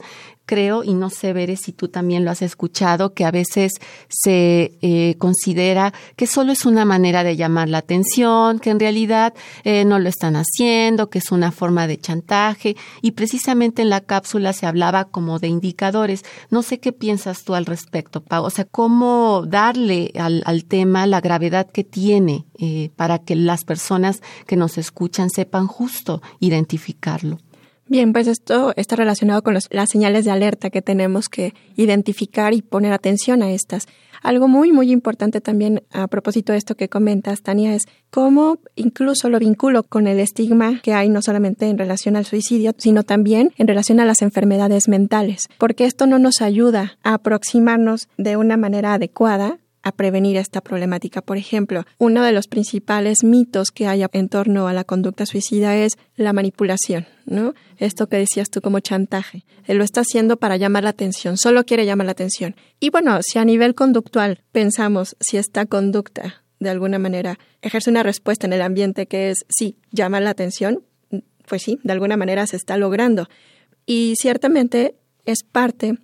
creo, 0.50 0.84
y 0.84 0.96
no 0.96 1.12
sé, 1.12 1.32
Veres, 1.32 1.60
si 1.62 1.74
tú 1.74 1.89
también 1.89 2.25
lo 2.25 2.32
has 2.32 2.41
escuchado, 2.41 3.13
que 3.13 3.24
a 3.24 3.29
veces 3.29 3.74
se 4.08 4.79
eh, 4.82 5.13
considera 5.20 5.94
que 6.15 6.25
solo 6.25 6.51
es 6.51 6.65
una 6.65 6.86
manera 6.86 7.24
de 7.24 7.36
llamar 7.36 7.70
la 7.70 7.77
atención, 7.77 8.58
que 8.58 8.72
en 8.72 8.79
realidad 8.79 9.36
eh, 9.63 9.86
no 9.86 10.00
lo 10.00 10.10
están 10.10 10.36
haciendo, 10.36 11.12
que 11.12 11.20
es 11.20 11.32
una 11.32 11.51
forma 11.51 11.86
de 11.86 12.00
chantaje, 12.00 12.75
y 13.03 13.12
precisamente 13.12 13.84
en 13.84 13.91
la 13.91 14.01
cápsula 14.01 14.51
se 14.53 14.65
hablaba 14.65 15.06
como 15.06 15.38
de 15.38 15.50
indicadores. 15.50 16.25
No 16.50 16.63
sé 16.63 16.79
qué 16.79 16.94
piensas 16.94 17.44
tú 17.44 17.53
al 17.53 17.68
respecto, 17.68 18.22
Pau. 18.22 18.44
O 18.44 18.50
sea, 18.50 18.65
cómo 18.65 19.44
darle 19.46 20.12
al, 20.18 20.41
al 20.48 20.65
tema 20.65 21.06
la 21.06 21.22
gravedad 21.22 21.70
que 21.70 21.84
tiene 21.84 22.48
eh, 22.58 22.89
para 22.96 23.20
que 23.20 23.36
las 23.36 23.65
personas 23.65 24.24
que 24.48 24.56
nos 24.56 24.79
escuchan 24.79 25.29
sepan 25.29 25.68
justo 25.68 26.24
identificarlo. 26.39 27.38
Bien, 27.89 28.13
pues 28.13 28.27
esto 28.27 28.72
está 28.75 28.96
relacionado 28.96 29.41
con 29.41 29.55
las 29.55 29.89
señales 29.89 30.24
de 30.24 30.29
alerta 30.29 30.69
que 30.69 30.84
tenemos 30.84 31.27
que 31.27 31.55
identificar 31.75 32.53
y 32.53 32.62
poner 32.62 32.93
atención 32.93 33.41
a 33.41 33.50
estas. 33.51 33.88
Algo 34.22 34.48
muy, 34.48 34.72
muy 34.72 34.91
importante 34.91 35.41
también 35.41 35.81
a 35.91 36.05
propósito 36.08 36.51
de 36.51 36.60
esto 36.60 36.75
que 36.75 36.88
comentas, 36.88 37.41
Tania, 37.41 37.74
es 37.74 37.86
cómo 38.12 38.60
incluso 38.75 39.27
lo 39.29 39.39
vinculo 39.39 39.81
con 39.81 40.05
el 40.05 40.19
estigma 40.19 40.81
que 40.84 40.93
hay 40.93 41.10
no 41.10 41.24
solamente 41.24 41.67
en 41.67 41.79
relación 41.79 42.15
al 42.15 42.25
suicidio, 42.25 42.75
sino 42.77 43.01
también 43.01 43.53
en 43.58 43.67
relación 43.67 44.00
a 44.00 44.05
las 44.05 44.22
enfermedades 44.22 44.88
mentales, 44.88 45.48
porque 45.58 45.86
esto 45.86 46.05
no 46.05 46.19
nos 46.19 46.41
ayuda 46.41 47.00
a 47.01 47.15
aproximarnos 47.15 48.08
de 48.17 48.38
una 48.38 48.55
manera 48.55 48.93
adecuada 48.93 49.58
a 49.84 49.92
prevenir 49.92 50.38
esta 50.38 50.62
problemática. 50.62 51.22
Por 51.22 51.38
ejemplo, 51.38 51.86
uno 51.98 52.24
de 52.24 52.32
los 52.32 52.48
principales 52.48 53.24
mitos 53.24 53.72
que 53.72 53.88
hay 53.88 54.04
en 54.12 54.30
torno 54.30 54.68
a 54.68 54.74
la 54.74 54.84
conducta 54.84 55.26
suicida 55.26 55.76
es 55.76 55.94
la 56.16 56.34
manipulación, 56.34 57.08
¿no? 57.26 57.54
Esto 57.78 58.08
que 58.08 58.18
decías 58.18 58.50
tú 58.50 58.62
como 58.62 58.80
chantaje. 58.80 59.46
Él 59.66 59.78
lo 59.78 59.84
está 59.84 60.02
haciendo 60.02 60.38
para 60.38 60.58
llamar 60.58 60.84
la 60.84 60.90
atención, 60.90 61.38
solo 61.38 61.66
quiere 61.66 61.86
llamar 61.86 62.06
la 62.06 62.12
atención. 62.12 62.56
Y 62.80 62.90
bueno, 62.90 63.20
si 63.22 63.40
a 63.40 63.46
nivel 63.46 63.76
conductual 63.76 64.42
pensamos 64.52 65.16
si 65.20 65.38
esta 65.38 65.66
conducta 65.66 66.44
de 66.60 66.70
alguna 66.70 67.00
manera 67.00 67.40
ejerce 67.62 67.90
una 67.90 68.04
respuesta 68.04 68.46
en 68.46 68.54
el 68.54 68.62
ambiente 68.62 69.08
que 69.08 69.30
es 69.30 69.46
sí, 69.48 69.78
llama 69.92 70.20
la 70.20 70.32
atención, 70.32 70.84
pues 71.48 71.64
sí, 71.64 71.80
de 71.84 71.94
alguna 71.94 72.18
manera 72.18 72.46
se 72.48 72.58
está 72.58 72.78
logrando. 72.78 73.28
Y 73.86 74.14
ciertamente 74.20 74.96
es 75.26 75.44
parte 75.44 75.98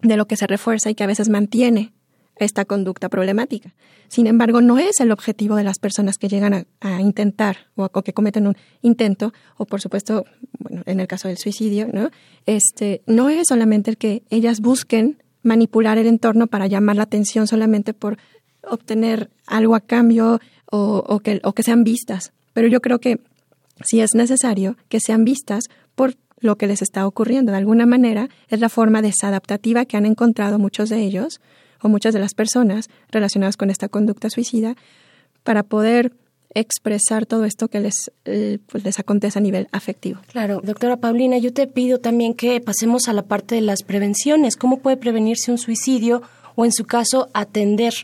de 0.00 0.16
lo 0.16 0.26
que 0.26 0.36
se 0.36 0.46
refuerza 0.46 0.90
y 0.90 0.94
que 0.94 1.04
a 1.04 1.08
veces 1.08 1.28
mantiene 1.28 1.92
esta 2.38 2.64
conducta 2.64 3.08
problemática. 3.08 3.74
Sin 4.08 4.26
embargo, 4.26 4.60
no 4.60 4.78
es 4.78 5.00
el 5.00 5.12
objetivo 5.12 5.56
de 5.56 5.64
las 5.64 5.78
personas 5.78 6.16
que 6.16 6.28
llegan 6.28 6.66
a, 6.80 7.00
intentar 7.00 7.68
o, 7.76 7.88
que 7.88 8.12
cometen 8.12 8.46
un 8.46 8.56
intento, 8.82 9.32
o 9.56 9.66
por 9.66 9.80
supuesto, 9.80 10.24
bueno, 10.58 10.82
en 10.86 11.00
el 11.00 11.06
caso 11.06 11.28
del 11.28 11.38
suicidio, 11.38 11.88
¿no? 11.92 12.10
Este, 12.46 13.02
no 13.06 13.28
es 13.28 13.48
solamente 13.48 13.90
el 13.90 13.98
que 13.98 14.22
ellas 14.30 14.60
busquen 14.60 15.22
manipular 15.42 15.98
el 15.98 16.06
entorno 16.06 16.46
para 16.46 16.66
llamar 16.66 16.96
la 16.96 17.02
atención 17.04 17.46
solamente 17.46 17.92
por 17.94 18.18
obtener 18.62 19.30
algo 19.46 19.74
a 19.74 19.80
cambio 19.80 20.40
o, 20.70 21.20
que, 21.20 21.40
o 21.44 21.52
que 21.52 21.62
sean 21.62 21.84
vistas. 21.84 22.32
Pero 22.52 22.68
yo 22.68 22.80
creo 22.80 22.98
que 22.98 23.20
sí 23.84 24.00
es 24.00 24.14
necesario 24.14 24.76
que 24.88 25.00
sean 25.00 25.24
vistas 25.24 25.64
por 25.94 26.14
lo 26.40 26.56
que 26.56 26.66
les 26.66 26.82
está 26.82 27.06
ocurriendo. 27.06 27.52
De 27.52 27.58
alguna 27.58 27.86
manera, 27.86 28.28
es 28.48 28.60
la 28.60 28.68
forma 28.68 29.02
desadaptativa 29.02 29.84
que 29.84 29.96
han 29.96 30.06
encontrado 30.06 30.58
muchos 30.58 30.88
de 30.88 31.02
ellos 31.02 31.40
o 31.82 31.88
muchas 31.88 32.14
de 32.14 32.20
las 32.20 32.34
personas 32.34 32.88
relacionadas 33.10 33.56
con 33.56 33.70
esta 33.70 33.88
conducta 33.88 34.30
suicida 34.30 34.76
para 35.42 35.62
poder 35.62 36.12
expresar 36.54 37.26
todo 37.26 37.44
esto 37.44 37.68
que 37.68 37.80
les, 37.80 38.10
eh, 38.24 38.58
pues 38.70 38.84
les 38.84 38.98
acontece 38.98 39.38
a 39.38 39.42
nivel 39.42 39.68
afectivo. 39.72 40.20
Claro, 40.28 40.60
doctora 40.62 40.96
Paulina, 40.96 41.38
yo 41.38 41.52
te 41.52 41.66
pido 41.66 41.98
también 41.98 42.34
que 42.34 42.60
pasemos 42.60 43.08
a 43.08 43.12
la 43.12 43.22
parte 43.22 43.54
de 43.54 43.60
las 43.60 43.82
prevenciones. 43.82 44.56
¿Cómo 44.56 44.78
puede 44.78 44.96
prevenirse 44.96 45.50
un 45.50 45.58
suicidio 45.58 46.22
o, 46.54 46.64
en 46.64 46.72
su 46.72 46.84
caso, 46.84 47.28
atender 47.34 47.94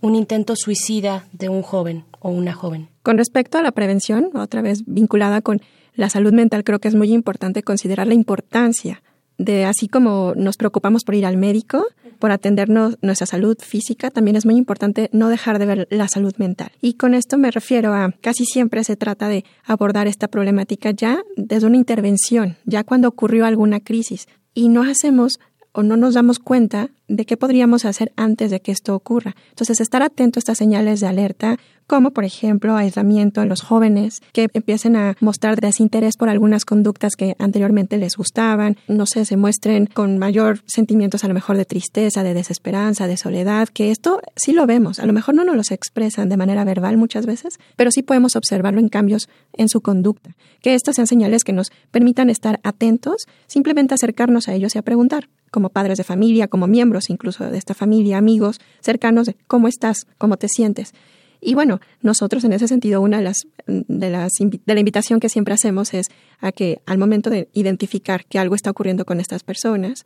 un 0.00 0.14
intento 0.14 0.54
suicida 0.56 1.26
de 1.32 1.48
un 1.48 1.62
joven 1.62 2.04
o 2.20 2.30
una 2.30 2.54
joven? 2.54 2.88
Con 3.02 3.18
respecto 3.18 3.58
a 3.58 3.62
la 3.62 3.72
prevención, 3.72 4.30
otra 4.34 4.62
vez 4.62 4.84
vinculada 4.86 5.40
con 5.40 5.60
la 5.94 6.08
salud 6.08 6.32
mental, 6.32 6.62
creo 6.62 6.78
que 6.78 6.88
es 6.88 6.94
muy 6.94 7.12
importante 7.12 7.62
considerar 7.62 8.06
la 8.06 8.14
importancia 8.14 9.02
de 9.38 9.64
así 9.64 9.88
como 9.88 10.34
nos 10.36 10.56
preocupamos 10.56 11.04
por 11.04 11.14
ir 11.14 11.24
al 11.24 11.36
médico, 11.36 11.86
por 12.18 12.32
atendernos 12.32 12.98
nuestra 13.00 13.26
salud 13.26 13.56
física, 13.60 14.10
también 14.10 14.36
es 14.36 14.44
muy 14.44 14.56
importante 14.56 15.08
no 15.12 15.28
dejar 15.28 15.58
de 15.58 15.66
ver 15.66 15.88
la 15.90 16.08
salud 16.08 16.34
mental. 16.36 16.72
Y 16.80 16.94
con 16.94 17.14
esto 17.14 17.38
me 17.38 17.50
refiero 17.50 17.94
a 17.94 18.12
casi 18.20 18.44
siempre 18.44 18.84
se 18.84 18.96
trata 18.96 19.28
de 19.28 19.44
abordar 19.64 20.06
esta 20.06 20.28
problemática 20.28 20.90
ya 20.90 21.22
desde 21.36 21.66
una 21.66 21.76
intervención, 21.76 22.56
ya 22.64 22.84
cuando 22.84 23.08
ocurrió 23.08 23.46
alguna 23.46 23.80
crisis. 23.80 24.26
Y 24.54 24.68
no 24.68 24.82
hacemos 24.82 25.38
o 25.78 25.84
no 25.84 25.96
nos 25.96 26.14
damos 26.14 26.40
cuenta 26.40 26.90
de 27.06 27.24
qué 27.24 27.36
podríamos 27.36 27.84
hacer 27.84 28.10
antes 28.16 28.50
de 28.50 28.58
que 28.58 28.72
esto 28.72 28.96
ocurra. 28.96 29.36
Entonces, 29.50 29.80
estar 29.80 30.02
atento 30.02 30.38
a 30.38 30.40
estas 30.40 30.58
señales 30.58 30.98
de 30.98 31.06
alerta, 31.06 31.56
como 31.86 32.10
por 32.10 32.24
ejemplo 32.24 32.76
aislamiento 32.76 33.42
en 33.42 33.48
los 33.48 33.62
jóvenes, 33.62 34.20
que 34.32 34.48
empiecen 34.52 34.96
a 34.96 35.16
mostrar 35.20 35.60
desinterés 35.60 36.16
por 36.16 36.30
algunas 36.30 36.64
conductas 36.64 37.14
que 37.14 37.36
anteriormente 37.38 37.96
les 37.96 38.16
gustaban, 38.16 38.76
no 38.88 39.06
sé, 39.06 39.24
se 39.24 39.36
muestren 39.36 39.86
con 39.86 40.18
mayor 40.18 40.62
sentimientos 40.66 41.22
a 41.22 41.28
lo 41.28 41.34
mejor 41.34 41.56
de 41.56 41.64
tristeza, 41.64 42.24
de 42.24 42.34
desesperanza, 42.34 43.06
de 43.06 43.16
soledad, 43.16 43.68
que 43.68 43.92
esto 43.92 44.20
sí 44.34 44.52
lo 44.52 44.66
vemos, 44.66 44.98
a 44.98 45.06
lo 45.06 45.12
mejor 45.12 45.36
no 45.36 45.44
nos 45.44 45.54
los 45.54 45.70
expresan 45.70 46.28
de 46.28 46.36
manera 46.36 46.64
verbal 46.64 46.96
muchas 46.96 47.24
veces, 47.24 47.60
pero 47.76 47.92
sí 47.92 48.02
podemos 48.02 48.34
observarlo 48.34 48.80
en 48.80 48.88
cambios 48.88 49.28
en 49.52 49.68
su 49.68 49.80
conducta, 49.80 50.34
que 50.60 50.74
estas 50.74 50.96
sean 50.96 51.06
señales 51.06 51.44
que 51.44 51.52
nos 51.52 51.70
permitan 51.92 52.30
estar 52.30 52.58
atentos, 52.64 53.28
simplemente 53.46 53.94
acercarnos 53.94 54.48
a 54.48 54.54
ellos 54.54 54.74
y 54.74 54.78
a 54.78 54.82
preguntar, 54.82 55.28
como 55.50 55.70
padres 55.70 55.98
de 55.98 56.04
familia, 56.04 56.48
como 56.48 56.66
miembros 56.66 57.10
incluso 57.10 57.50
de 57.50 57.58
esta 57.58 57.74
familia, 57.74 58.18
amigos 58.18 58.60
cercanos, 58.80 59.26
de 59.26 59.36
cómo 59.46 59.68
estás, 59.68 60.06
cómo 60.18 60.36
te 60.36 60.48
sientes. 60.48 60.92
Y 61.40 61.54
bueno, 61.54 61.80
nosotros 62.02 62.44
en 62.44 62.52
ese 62.52 62.66
sentido, 62.66 63.00
una 63.00 63.18
de 63.18 63.24
las, 63.24 63.36
de 63.66 64.10
las 64.10 64.32
de 64.40 64.74
la 64.74 64.80
invitación 64.80 65.20
que 65.20 65.28
siempre 65.28 65.54
hacemos 65.54 65.94
es 65.94 66.06
a 66.40 66.52
que 66.52 66.80
al 66.86 66.98
momento 66.98 67.30
de 67.30 67.48
identificar 67.52 68.24
que 68.24 68.38
algo 68.38 68.54
está 68.54 68.70
ocurriendo 68.70 69.04
con 69.04 69.20
estas 69.20 69.44
personas, 69.44 70.04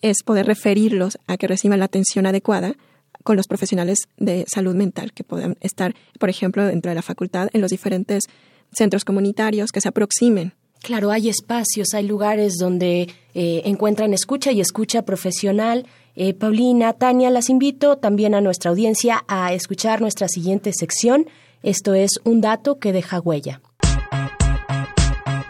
es 0.00 0.22
poder 0.22 0.46
referirlos 0.46 1.18
a 1.26 1.36
que 1.36 1.46
reciban 1.46 1.78
la 1.78 1.84
atención 1.84 2.26
adecuada 2.26 2.74
con 3.22 3.36
los 3.36 3.46
profesionales 3.46 3.98
de 4.16 4.46
salud 4.48 4.74
mental 4.74 5.12
que 5.12 5.24
puedan 5.24 5.56
estar, 5.60 5.94
por 6.18 6.30
ejemplo, 6.30 6.64
dentro 6.64 6.90
de 6.90 6.94
la 6.94 7.02
facultad, 7.02 7.48
en 7.52 7.60
los 7.60 7.70
diferentes 7.70 8.24
centros 8.72 9.04
comunitarios 9.04 9.72
que 9.72 9.80
se 9.80 9.88
aproximen 9.88 10.54
Claro, 10.82 11.10
hay 11.10 11.28
espacios, 11.28 11.92
hay 11.94 12.06
lugares 12.06 12.56
donde 12.56 13.08
eh, 13.34 13.62
encuentran 13.64 14.14
escucha 14.14 14.50
y 14.52 14.60
escucha 14.60 15.02
profesional. 15.02 15.86
Eh, 16.16 16.32
Paulina, 16.32 16.94
Tania, 16.94 17.30
las 17.30 17.50
invito 17.50 17.98
también 17.98 18.34
a 18.34 18.40
nuestra 18.40 18.70
audiencia 18.70 19.24
a 19.28 19.52
escuchar 19.52 20.00
nuestra 20.00 20.28
siguiente 20.28 20.72
sección. 20.72 21.26
Esto 21.62 21.94
es 21.94 22.12
un 22.24 22.40
dato 22.40 22.78
que 22.78 22.92
deja 22.92 23.20
huella. 23.20 23.60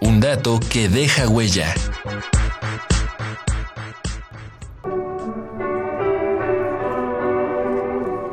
Un 0.01 0.21
dato 0.21 0.59
que 0.73 0.89
deja 0.89 1.29
huella. 1.29 1.73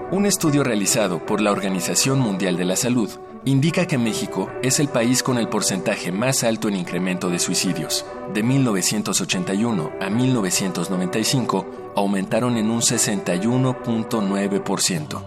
Un 0.10 0.26
estudio 0.26 0.64
realizado 0.64 1.24
por 1.24 1.42
la 1.42 1.52
Organización 1.52 2.20
Mundial 2.20 2.58
de 2.58 2.66
la 2.66 2.76
Salud 2.76 3.12
indica 3.48 3.88
que 3.88 3.98
México 3.98 4.52
es 4.62 4.80
el 4.82 4.90
país 4.90 5.24
con 5.24 5.38
el 5.38 5.48
porcentaje 5.48 6.12
más 6.12 6.44
alto 6.44 6.68
en 6.68 6.76
incremento 6.76 7.30
de 7.30 7.40
suicidios. 7.40 8.06
De 8.34 8.44
1981 8.44 9.92
a 10.02 10.10
1995 10.10 11.94
aumentaron 11.96 12.58
en 12.58 12.70
un 12.70 12.82
61.9%. 12.82 15.24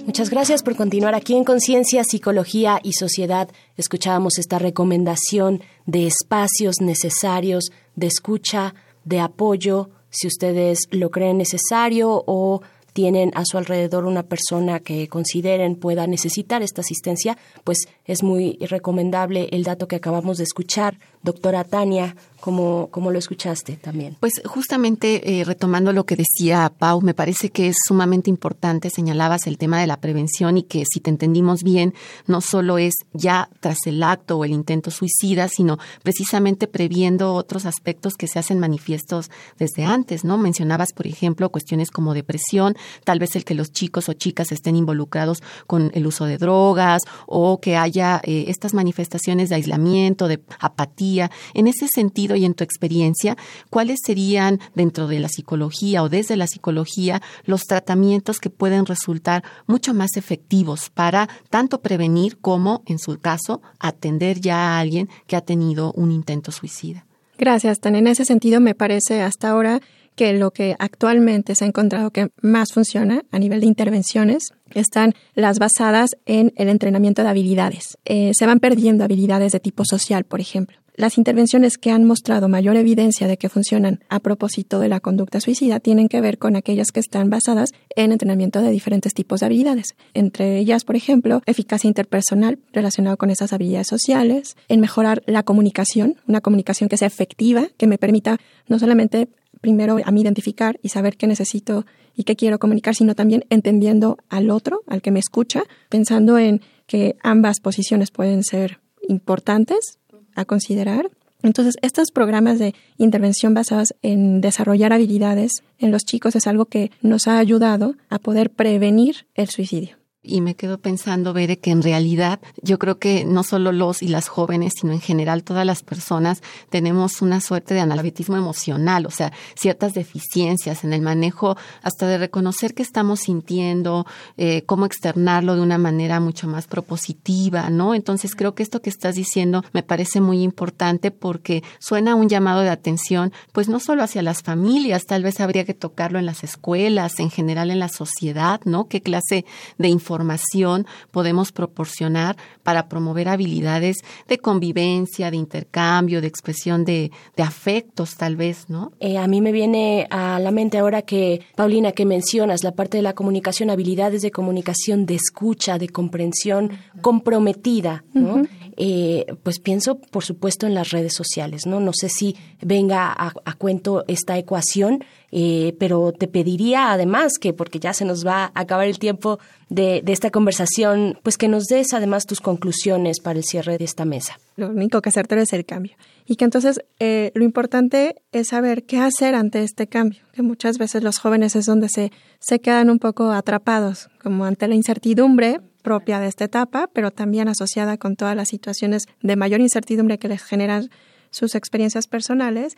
Muchas 0.05 0.29
gracias 0.29 0.61
por 0.61 0.75
continuar 0.75 1.15
aquí 1.15 1.37
en 1.37 1.45
Conciencia, 1.45 2.03
Psicología 2.03 2.81
y 2.83 2.91
Sociedad. 2.91 3.47
Escuchábamos 3.77 4.37
esta 4.37 4.59
recomendación 4.59 5.63
de 5.85 6.07
espacios 6.07 6.81
necesarios 6.81 7.71
de 7.95 8.07
escucha, 8.07 8.75
de 9.05 9.21
apoyo, 9.21 9.91
si 10.09 10.27
ustedes 10.27 10.89
lo 10.91 11.09
creen 11.09 11.37
necesario 11.37 12.21
o 12.25 12.61
tienen 12.95 13.31
a 13.35 13.43
su 13.43 13.57
alrededor 13.57 14.05
una 14.05 14.23
persona 14.23 14.79
que 14.79 15.09
consideren 15.09 15.75
pueda 15.75 16.07
necesitar 16.07 16.61
esta 16.61 16.79
asistencia, 16.79 17.37
pues 17.65 17.89
es 18.05 18.23
muy 18.23 18.57
recomendable 18.61 19.49
el 19.51 19.65
dato 19.65 19.89
que 19.89 19.97
acabamos 19.97 20.37
de 20.37 20.45
escuchar. 20.45 20.97
Doctora 21.21 21.65
Tania, 21.65 22.15
¿cómo, 22.39 22.87
cómo 22.91 23.11
lo 23.11 23.19
escuchaste 23.19 23.75
también? 23.75 24.15
Pues 24.21 24.33
justamente 24.45 25.39
eh, 25.41 25.43
retomando 25.43 25.91
lo 25.91 26.05
que 26.05 26.15
decía 26.15 26.71
Pau, 26.77 27.01
me 27.01 27.13
parece 27.13 27.49
que 27.49 27.67
es 27.67 27.75
sumamente 27.85 28.29
importante, 28.29 28.89
señalabas 28.89 29.45
el 29.47 29.57
tema 29.57 29.81
de 29.81 29.87
la 29.87 29.99
prevención 29.99 30.57
y 30.57 30.63
que 30.63 30.83
si 30.85 31.01
te 31.01 31.09
entendimos 31.09 31.63
bien, 31.63 31.95
no 32.27 32.39
solo 32.39 32.77
es 32.77 32.93
ya 33.11 33.49
tras 33.59 33.79
el 33.87 34.03
acto 34.03 34.37
o 34.37 34.45
el 34.45 34.51
intento 34.51 34.89
suicida, 34.89 35.49
sino 35.49 35.79
precisamente 36.03 36.67
previendo 36.67 37.33
otros 37.33 37.65
aspectos 37.65 38.13
que 38.13 38.27
se 38.27 38.39
hacen 38.39 38.59
manifiestos 38.59 39.31
desde 39.57 39.83
antes, 39.83 40.23
¿no? 40.23 40.37
Mencionabas, 40.37 40.93
por 40.93 41.07
ejemplo, 41.07 41.49
cuestiones 41.49 41.89
como 41.89 42.13
depresión, 42.13 42.77
tal 43.03 43.19
vez 43.19 43.35
el 43.35 43.45
que 43.45 43.55
los 43.55 43.71
chicos 43.71 44.09
o 44.09 44.13
chicas 44.13 44.51
estén 44.51 44.75
involucrados 44.75 45.41
con 45.67 45.91
el 45.93 46.07
uso 46.07 46.25
de 46.25 46.37
drogas 46.37 47.03
o 47.27 47.59
que 47.59 47.77
haya 47.77 48.21
eh, 48.23 48.45
estas 48.47 48.73
manifestaciones 48.73 49.49
de 49.49 49.55
aislamiento, 49.55 50.27
de 50.27 50.41
apatía. 50.59 51.31
En 51.53 51.67
ese 51.67 51.87
sentido 51.87 52.35
y 52.35 52.45
en 52.45 52.53
tu 52.53 52.63
experiencia, 52.63 53.37
¿cuáles 53.69 53.99
serían 54.05 54.59
dentro 54.73 55.07
de 55.07 55.19
la 55.19 55.29
psicología 55.29 56.03
o 56.03 56.09
desde 56.09 56.35
la 56.35 56.47
psicología 56.47 57.21
los 57.45 57.63
tratamientos 57.63 58.39
que 58.39 58.49
pueden 58.49 58.85
resultar 58.85 59.43
mucho 59.67 59.93
más 59.93 60.17
efectivos 60.17 60.89
para 60.89 61.29
tanto 61.49 61.81
prevenir 61.81 62.37
como, 62.37 62.83
en 62.85 62.99
su 62.99 63.17
caso, 63.19 63.61
atender 63.79 64.39
ya 64.39 64.57
a 64.57 64.79
alguien 64.79 65.09
que 65.27 65.35
ha 65.35 65.41
tenido 65.41 65.91
un 65.93 66.11
intento 66.11 66.51
suicida? 66.51 67.05
Gracias, 67.37 67.79
Tan. 67.79 67.95
En 67.95 68.07
ese 68.07 68.25
sentido, 68.25 68.61
me 68.61 68.75
parece 68.75 69.21
hasta 69.21 69.49
ahora 69.49 69.81
que 70.15 70.33
lo 70.33 70.51
que 70.51 70.75
actualmente 70.79 71.55
se 71.55 71.65
ha 71.65 71.67
encontrado 71.67 72.11
que 72.11 72.29
más 72.41 72.73
funciona 72.73 73.23
a 73.31 73.39
nivel 73.39 73.61
de 73.61 73.67
intervenciones 73.67 74.53
están 74.73 75.13
las 75.33 75.59
basadas 75.59 76.11
en 76.25 76.53
el 76.55 76.69
entrenamiento 76.69 77.23
de 77.23 77.29
habilidades. 77.29 77.97
Eh, 78.05 78.31
se 78.33 78.45
van 78.45 78.59
perdiendo 78.59 79.03
habilidades 79.03 79.51
de 79.51 79.59
tipo 79.59 79.83
social, 79.85 80.23
por 80.23 80.39
ejemplo. 80.39 80.77
Las 80.97 81.17
intervenciones 81.17 81.77
que 81.77 81.91
han 81.91 82.05
mostrado 82.05 82.47
mayor 82.47 82.77
evidencia 82.77 83.27
de 83.27 83.35
que 83.35 83.49
funcionan 83.49 83.99
a 84.07 84.21
propósito 84.21 84.79
de 84.79 84.87
la 84.87 85.01
conducta 85.01 85.41
suicida 85.41 85.81
tienen 85.81 86.07
que 86.07 86.21
ver 86.21 86.37
con 86.37 86.55
aquellas 86.55 86.91
que 86.93 87.01
están 87.01 87.29
basadas 87.29 87.71
en 87.97 88.13
entrenamiento 88.13 88.61
de 88.61 88.71
diferentes 88.71 89.13
tipos 89.13 89.41
de 89.41 89.47
habilidades. 89.47 89.95
Entre 90.13 90.57
ellas, 90.57 90.85
por 90.85 90.95
ejemplo, 90.95 91.41
eficacia 91.47 91.89
interpersonal 91.89 92.59
relacionada 92.71 93.17
con 93.17 93.29
esas 93.29 93.51
habilidades 93.51 93.87
sociales, 93.87 94.55
en 94.69 94.79
mejorar 94.79 95.21
la 95.25 95.43
comunicación, 95.43 96.15
una 96.27 96.39
comunicación 96.39 96.87
que 96.87 96.95
sea 96.95 97.09
efectiva, 97.09 97.67
que 97.75 97.87
me 97.87 97.97
permita 97.97 98.37
no 98.69 98.79
solamente 98.79 99.27
primero 99.65 99.97
a 100.05 100.11
mí 100.11 100.21
identificar 100.21 100.79
y 100.83 100.89
saber 100.89 101.17
qué 101.17 101.25
necesito 101.25 101.87
y 102.15 102.23
qué 102.23 102.35
quiero 102.35 102.59
comunicar, 102.59 102.93
sino 102.93 103.15
también 103.15 103.45
entendiendo 103.49 104.19
al 104.29 104.51
otro, 104.51 104.83
al 104.85 105.01
que 105.01 105.09
me 105.09 105.17
escucha, 105.19 105.63
pensando 105.89 106.37
en 106.37 106.61
que 106.85 107.15
ambas 107.23 107.59
posiciones 107.61 108.11
pueden 108.11 108.43
ser 108.43 108.79
importantes 109.07 109.97
a 110.35 110.45
considerar. 110.45 111.09
Entonces, 111.41 111.77
estos 111.81 112.11
programas 112.11 112.59
de 112.59 112.75
intervención 112.99 113.55
basados 113.55 113.95
en 114.03 114.39
desarrollar 114.39 114.93
habilidades 114.93 115.63
en 115.79 115.89
los 115.89 116.03
chicos 116.03 116.35
es 116.35 116.45
algo 116.45 116.65
que 116.65 116.91
nos 117.01 117.27
ha 117.27 117.39
ayudado 117.39 117.95
a 118.09 118.19
poder 118.19 118.51
prevenir 118.51 119.25
el 119.33 119.49
suicidio 119.49 119.97
y 120.25 120.41
me 120.41 120.55
quedo 120.55 120.77
pensando, 120.77 121.33
Bere, 121.33 121.57
que 121.57 121.71
en 121.71 121.81
realidad 121.81 122.39
yo 122.61 122.79
creo 122.79 122.97
que 122.97 123.25
no 123.25 123.43
solo 123.43 123.71
los 123.71 124.01
y 124.01 124.07
las 124.07 124.27
jóvenes, 124.27 124.73
sino 124.79 124.93
en 124.93 125.01
general 125.01 125.43
todas 125.43 125.65
las 125.65 125.83
personas 125.83 126.41
tenemos 126.69 127.21
una 127.21 127.41
suerte 127.41 127.73
de 127.73 127.81
analfabetismo 127.81 128.37
emocional, 128.37 129.05
o 129.05 129.11
sea, 129.11 129.31
ciertas 129.55 129.93
deficiencias 129.93 130.83
en 130.83 130.93
el 130.93 131.01
manejo 131.01 131.57
hasta 131.81 132.07
de 132.07 132.17
reconocer 132.17 132.73
qué 132.73 132.83
estamos 132.83 133.21
sintiendo, 133.21 134.05
eh, 134.37 134.63
cómo 134.65 134.85
externarlo 134.85 135.55
de 135.55 135.61
una 135.61 135.77
manera 135.77 136.19
mucho 136.19 136.47
más 136.47 136.67
propositiva, 136.67 137.69
¿no? 137.69 137.93
Entonces 137.93 138.35
creo 138.35 138.55
que 138.55 138.63
esto 138.63 138.81
que 138.81 138.89
estás 138.89 139.15
diciendo 139.15 139.63
me 139.73 139.83
parece 139.83 140.21
muy 140.21 140.41
importante 140.41 141.11
porque 141.11 141.63
suena 141.79 142.15
un 142.15 142.29
llamado 142.29 142.61
de 142.61 142.69
atención, 142.69 143.31
pues 143.51 143.69
no 143.69 143.79
solo 143.79 144.03
hacia 144.03 144.21
las 144.21 144.41
familias, 144.41 145.05
tal 145.05 145.23
vez 145.23 145.39
habría 145.39 145.65
que 145.65 145.73
tocarlo 145.73 146.19
en 146.19 146.25
las 146.25 146.43
escuelas, 146.43 147.19
en 147.19 147.29
general 147.29 147.71
en 147.71 147.79
la 147.79 147.89
sociedad, 147.89 148.61
¿no? 148.65 148.87
¿Qué 148.87 149.01
clase 149.01 149.45
de 149.77 149.87
información 149.87 150.14
información 150.15 150.87
podemos 151.11 151.51
proporcionar 151.51 152.37
para 152.63 152.87
promover 152.87 153.27
habilidades 153.27 153.97
de 154.29 154.37
convivencia, 154.37 155.29
de 155.29 155.37
intercambio, 155.37 156.21
de 156.21 156.27
expresión 156.27 156.85
de, 156.85 157.11
afectos, 157.37 158.15
tal 158.15 158.37
vez, 158.37 158.69
¿no? 158.69 158.91
Eh, 158.99 159.17
a 159.17 159.27
mí 159.27 159.41
me 159.41 159.51
viene 159.51 160.07
a 160.09 160.39
la 160.39 160.51
mente 160.51 160.77
ahora 160.77 161.01
que, 161.01 161.41
Paulina, 161.55 161.91
que 161.91 162.05
mencionas 162.05 162.63
la 162.63 162.71
parte 162.71 162.97
de 162.97 163.03
la 163.03 163.13
comunicación, 163.13 163.69
habilidades 163.69 164.21
de 164.21 164.31
comunicación, 164.31 165.05
de 165.05 165.15
escucha, 165.15 165.77
de 165.77 165.89
comprensión 165.89 166.71
comprometida, 167.01 168.03
¿no? 168.13 168.43
Eh, 168.77 169.25
pues 169.43 169.59
pienso, 169.59 169.99
por 169.99 170.23
supuesto, 170.23 170.67
en 170.67 170.73
las 170.73 170.89
redes 170.89 171.13
sociales, 171.13 171.65
¿no? 171.65 171.79
No 171.79 171.91
sé 171.93 172.09
si 172.09 172.35
venga 172.61 173.13
a, 173.15 173.31
cuento 173.57 174.03
esta 174.07 174.37
ecuación, 174.37 175.03
eh, 175.31 175.75
pero 175.79 176.11
te 176.11 176.27
pediría 176.27 176.91
además 176.91 177.33
que, 177.39 177.53
porque 177.53 177.79
ya 177.79 177.93
se 177.93 178.05
nos 178.05 178.25
va 178.25 178.45
a 178.45 178.51
acabar 178.53 178.87
el 178.87 178.99
tiempo 178.99 179.39
de, 179.69 180.03
esta 180.07 180.29
conversación, 180.29 181.19
pues 181.23 181.37
que 181.37 181.47
nos 181.47 181.65
des 181.65 181.93
además 181.93 182.25
tus 182.25 182.41
conclusiones 182.41 183.19
para 183.19 183.39
el 183.39 183.45
cierre 183.45 183.77
de 183.77 183.85
esta 183.85 184.05
mesa. 184.05 184.39
Lo 184.55 184.69
único 184.69 185.01
que 185.01 185.09
hacer 185.09 185.25
es 185.37 185.53
el 185.53 185.65
cambio. 185.65 185.95
Y 186.25 186.35
que 186.35 186.45
entonces 186.45 186.81
eh, 186.99 187.31
lo 187.33 187.43
importante 187.43 188.15
es 188.31 188.49
saber 188.49 188.83
qué 188.83 188.99
hacer 188.99 189.35
ante 189.35 189.63
este 189.63 189.87
cambio, 189.87 190.21
que 190.33 190.41
muchas 190.41 190.77
veces 190.77 191.03
los 191.03 191.19
jóvenes 191.19 191.55
es 191.55 191.65
donde 191.65 191.89
se, 191.89 192.11
se 192.39 192.59
quedan 192.59 192.89
un 192.89 192.99
poco 192.99 193.31
atrapados, 193.31 194.09
como 194.21 194.45
ante 194.45 194.67
la 194.67 194.75
incertidumbre, 194.75 195.61
propia 195.85 196.19
de 196.19 196.27
esta 196.27 196.45
etapa, 196.45 196.89
pero 196.91 197.11
también 197.11 197.47
asociada 197.47 197.97
con 197.97 198.15
todas 198.15 198.35
las 198.35 198.49
situaciones 198.49 199.03
de 199.21 199.35
mayor 199.35 199.61
incertidumbre 199.61 200.17
que 200.17 200.27
les 200.27 200.41
generan 200.41 200.89
sus 201.29 201.53
experiencias 201.53 202.07
personales, 202.07 202.73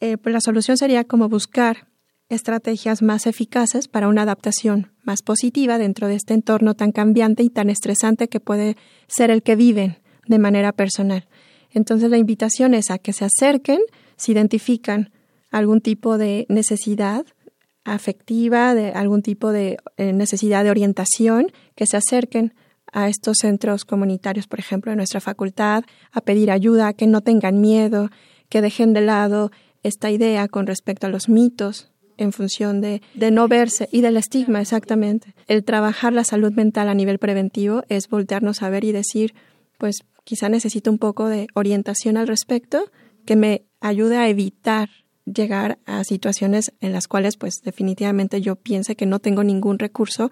eh, 0.00 0.16
pues 0.16 0.32
la 0.32 0.40
solución 0.40 0.78
sería 0.78 1.04
como 1.04 1.28
buscar 1.28 1.88
estrategias 2.30 3.02
más 3.02 3.26
eficaces 3.26 3.86
para 3.86 4.08
una 4.08 4.22
adaptación 4.22 4.92
más 5.02 5.20
positiva 5.20 5.76
dentro 5.76 6.08
de 6.08 6.14
este 6.14 6.32
entorno 6.32 6.72
tan 6.74 6.90
cambiante 6.90 7.42
y 7.42 7.50
tan 7.50 7.68
estresante 7.68 8.28
que 8.28 8.40
puede 8.40 8.78
ser 9.08 9.30
el 9.30 9.42
que 9.42 9.54
viven 9.54 9.98
de 10.26 10.38
manera 10.38 10.72
personal. 10.72 11.28
Entonces 11.70 12.08
la 12.08 12.16
invitación 12.16 12.72
es 12.72 12.90
a 12.90 12.98
que 12.98 13.12
se 13.12 13.26
acerquen, 13.26 13.80
si 14.16 14.32
identifican 14.32 15.12
algún 15.50 15.82
tipo 15.82 16.16
de 16.16 16.46
necesidad 16.48 17.26
afectiva, 17.84 18.74
de 18.74 18.90
algún 18.90 19.22
tipo 19.22 19.50
de 19.50 19.78
eh, 19.96 20.12
necesidad 20.12 20.64
de 20.64 20.70
orientación, 20.70 21.52
que 21.74 21.86
se 21.86 21.96
acerquen 21.96 22.54
a 22.92 23.08
estos 23.08 23.38
centros 23.40 23.84
comunitarios, 23.84 24.46
por 24.46 24.58
ejemplo, 24.58 24.90
de 24.90 24.96
nuestra 24.96 25.20
facultad, 25.20 25.84
a 26.12 26.20
pedir 26.20 26.50
ayuda, 26.50 26.92
que 26.92 27.06
no 27.06 27.22
tengan 27.22 27.60
miedo, 27.60 28.10
que 28.48 28.60
dejen 28.60 28.92
de 28.92 29.00
lado 29.00 29.50
esta 29.82 30.10
idea 30.10 30.46
con 30.48 30.66
respecto 30.66 31.06
a 31.06 31.10
los 31.10 31.28
mitos 31.28 31.90
en 32.18 32.32
función 32.32 32.80
de, 32.80 33.02
de 33.14 33.30
no 33.30 33.48
verse 33.48 33.88
y 33.90 34.02
del 34.02 34.16
estigma, 34.16 34.60
exactamente. 34.60 35.34
El 35.48 35.64
trabajar 35.64 36.12
la 36.12 36.24
salud 36.24 36.52
mental 36.52 36.88
a 36.88 36.94
nivel 36.94 37.18
preventivo 37.18 37.82
es 37.88 38.08
voltearnos 38.08 38.62
a 38.62 38.68
ver 38.68 38.84
y 38.84 38.92
decir, 38.92 39.34
pues 39.78 40.04
quizá 40.24 40.48
necesito 40.48 40.90
un 40.90 40.98
poco 40.98 41.28
de 41.28 41.48
orientación 41.54 42.16
al 42.16 42.28
respecto 42.28 42.90
que 43.24 43.36
me 43.36 43.64
ayude 43.80 44.18
a 44.18 44.28
evitar 44.28 44.88
llegar 45.24 45.78
a 45.86 46.04
situaciones 46.04 46.72
en 46.80 46.92
las 46.92 47.08
cuales 47.08 47.36
pues 47.36 47.54
definitivamente 47.62 48.40
yo 48.40 48.56
piense 48.56 48.96
que 48.96 49.06
no 49.06 49.18
tengo 49.18 49.44
ningún 49.44 49.78
recurso 49.78 50.30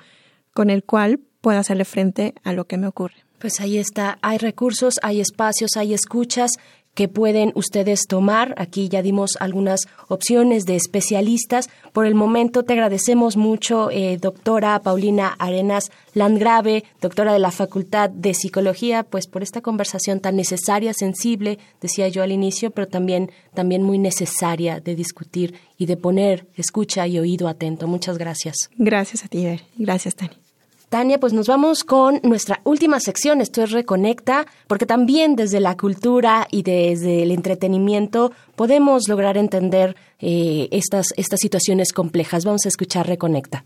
con 0.52 0.70
el 0.70 0.84
cual 0.84 1.20
pueda 1.40 1.60
hacerle 1.60 1.84
frente 1.84 2.34
a 2.42 2.52
lo 2.52 2.66
que 2.66 2.76
me 2.76 2.86
ocurre. 2.86 3.24
Pues 3.38 3.60
ahí 3.60 3.78
está, 3.78 4.18
hay 4.20 4.36
recursos, 4.36 4.96
hay 5.02 5.20
espacios, 5.20 5.70
hay 5.76 5.94
escuchas 5.94 6.50
que 6.94 7.08
pueden 7.08 7.52
ustedes 7.54 8.06
tomar. 8.06 8.54
Aquí 8.58 8.88
ya 8.88 9.02
dimos 9.02 9.36
algunas 9.40 9.82
opciones 10.08 10.64
de 10.64 10.76
especialistas. 10.76 11.68
Por 11.92 12.06
el 12.06 12.14
momento 12.14 12.64
te 12.64 12.72
agradecemos 12.72 13.36
mucho, 13.36 13.90
eh, 13.90 14.18
doctora 14.20 14.80
Paulina 14.80 15.34
Arenas 15.38 15.90
Landgrave, 16.14 16.84
doctora 17.00 17.32
de 17.32 17.38
la 17.38 17.50
Facultad 17.50 18.10
de 18.10 18.34
Psicología, 18.34 19.04
pues 19.04 19.26
por 19.26 19.42
esta 19.42 19.60
conversación 19.60 20.20
tan 20.20 20.36
necesaria, 20.36 20.92
sensible, 20.92 21.58
decía 21.80 22.08
yo 22.08 22.22
al 22.22 22.32
inicio, 22.32 22.70
pero 22.70 22.88
también, 22.88 23.30
también 23.54 23.82
muy 23.82 23.98
necesaria 23.98 24.80
de 24.80 24.94
discutir 24.94 25.54
y 25.78 25.86
de 25.86 25.96
poner 25.96 26.46
escucha 26.56 27.06
y 27.06 27.18
oído 27.18 27.48
atento. 27.48 27.86
Muchas 27.86 28.18
gracias. 28.18 28.70
Gracias 28.76 29.24
a 29.24 29.28
ti, 29.28 29.46
Gracias, 29.78 30.16
Tani. 30.16 30.49
Tania, 30.90 31.20
pues 31.20 31.32
nos 31.32 31.46
vamos 31.46 31.84
con 31.84 32.18
nuestra 32.24 32.60
última 32.64 32.98
sección, 32.98 33.40
esto 33.40 33.62
es 33.62 33.70
Reconecta, 33.70 34.44
porque 34.66 34.86
también 34.86 35.36
desde 35.36 35.60
la 35.60 35.76
cultura 35.76 36.48
y 36.50 36.64
desde 36.64 37.22
el 37.22 37.30
entretenimiento 37.30 38.32
podemos 38.56 39.08
lograr 39.08 39.36
entender 39.36 39.94
eh, 40.18 40.66
estas, 40.72 41.14
estas 41.16 41.38
situaciones 41.38 41.92
complejas. 41.92 42.44
Vamos 42.44 42.66
a 42.66 42.68
escuchar 42.68 43.06
Reconecta. 43.06 43.64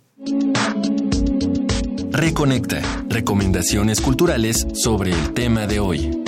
Reconecta, 2.10 2.82
recomendaciones 3.08 4.02
culturales 4.02 4.66
sobre 4.74 5.10
el 5.12 5.32
tema 5.32 5.66
de 5.66 5.80
hoy. 5.80 6.23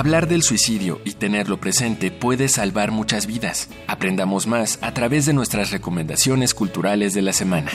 Hablar 0.00 0.28
del 0.28 0.42
suicidio 0.42 0.98
y 1.04 1.12
tenerlo 1.12 1.60
presente 1.60 2.10
puede 2.10 2.48
salvar 2.48 2.90
muchas 2.90 3.26
vidas. 3.26 3.68
Aprendamos 3.86 4.46
más 4.46 4.78
a 4.80 4.94
través 4.94 5.26
de 5.26 5.34
nuestras 5.34 5.72
recomendaciones 5.72 6.54
culturales 6.54 7.12
de 7.12 7.20
la 7.20 7.34
semana. 7.34 7.70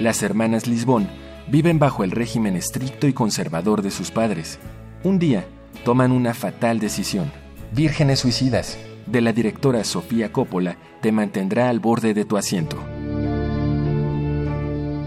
Las 0.00 0.22
hermanas 0.22 0.66
Lisbón 0.66 1.10
viven 1.48 1.78
bajo 1.78 2.02
el 2.02 2.12
régimen 2.12 2.56
estricto 2.56 3.06
y 3.06 3.12
conservador 3.12 3.82
de 3.82 3.90
sus 3.90 4.10
padres. 4.10 4.58
Un 5.04 5.18
día, 5.18 5.44
toman 5.84 6.12
una 6.12 6.32
fatal 6.32 6.78
decisión. 6.78 7.30
Vírgenes 7.72 8.20
suicidas, 8.20 8.78
de 9.04 9.20
la 9.20 9.34
directora 9.34 9.84
Sofía 9.84 10.32
Coppola, 10.32 10.78
te 11.02 11.12
mantendrá 11.12 11.68
al 11.68 11.78
borde 11.78 12.14
de 12.14 12.24
tu 12.24 12.38
asiento. 12.38 12.82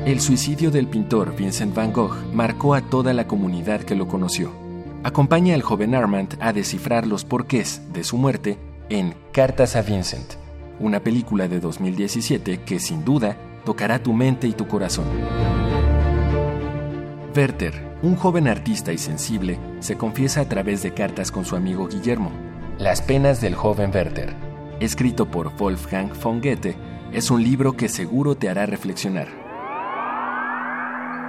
El 0.06 0.22
suicidio 0.22 0.70
del 0.70 0.88
pintor 0.88 1.36
Vincent 1.36 1.74
van 1.74 1.94
Gogh 1.94 2.16
marcó 2.32 2.76
a 2.76 2.82
toda 2.82 3.12
la 3.16 3.26
comunidad 3.26 3.82
que 3.82 3.96
lo 3.96 4.08
conoció 4.08 4.65
acompaña 5.06 5.54
al 5.54 5.62
joven 5.62 5.94
Armand 5.94 6.36
a 6.42 6.52
descifrar 6.52 7.06
los 7.06 7.26
porqués 7.26 7.94
de 7.94 8.04
su 8.04 8.18
muerte 8.18 8.58
en 8.90 9.14
Cartas 9.32 9.76
a 9.76 9.84
Vincent, 9.84 10.34
una 10.80 11.00
película 11.00 11.48
de 11.48 11.60
2017 11.60 12.62
que 12.64 12.80
sin 12.80 13.06
duda 13.06 13.38
tocará 13.66 14.02
tu 14.02 14.14
mente 14.14 14.48
y 14.48 14.54
tu 14.54 14.68
corazón. 14.68 15.06
Werther, 17.36 18.00
un 18.02 18.16
joven 18.16 18.48
artista 18.48 18.94
y 18.94 18.98
sensible, 18.98 19.60
se 19.80 19.96
confiesa 19.96 20.42
a 20.42 20.50
través 20.50 20.82
de 20.82 20.96
cartas 20.96 21.32
con 21.32 21.46
su 21.46 21.56
amigo 21.56 21.88
Guillermo. 21.88 22.32
Las 22.80 23.04
penas 23.04 23.42
del 23.42 23.54
joven 23.54 23.92
Werther, 23.94 24.34
escrito 24.80 25.28
por 25.30 25.56
Wolfgang 25.56 26.20
von 26.20 26.42
Goethe, 26.42 26.76
es 27.14 27.30
un 27.30 27.44
libro 27.44 27.74
que 27.74 27.90
seguro 27.90 28.34
te 28.34 28.50
hará 28.50 28.66
reflexionar. 28.66 29.45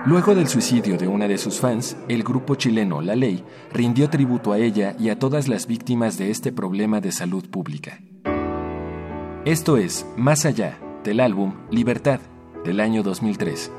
Luego 0.07 0.37
del 0.37 0.47
suicidio 0.47 0.97
de 0.97 1.09
una 1.09 1.27
de 1.27 1.37
sus 1.37 1.59
fans, 1.59 1.97
el 2.09 2.23
grupo 2.23 2.55
chileno 2.55 3.03
La 3.03 3.17
Ley 3.17 3.43
rindió 3.73 4.09
tributo 4.09 4.53
a 4.53 4.59
ella 4.59 4.95
y 5.01 5.09
a 5.09 5.19
todas 5.19 5.49
las 5.49 5.67
víctimas 5.67 6.17
de 6.17 6.31
este 6.31 6.53
problema 6.53 7.01
de 7.01 7.11
salud 7.11 7.45
pública. 7.51 7.99
Esto 9.45 9.77
es 9.77 10.07
Más 10.17 10.47
allá 10.47 10.79
del 11.03 11.19
álbum 11.19 11.55
Libertad 11.73 12.21
del 12.65 12.79
año 12.79 13.03
2003. 13.03 13.73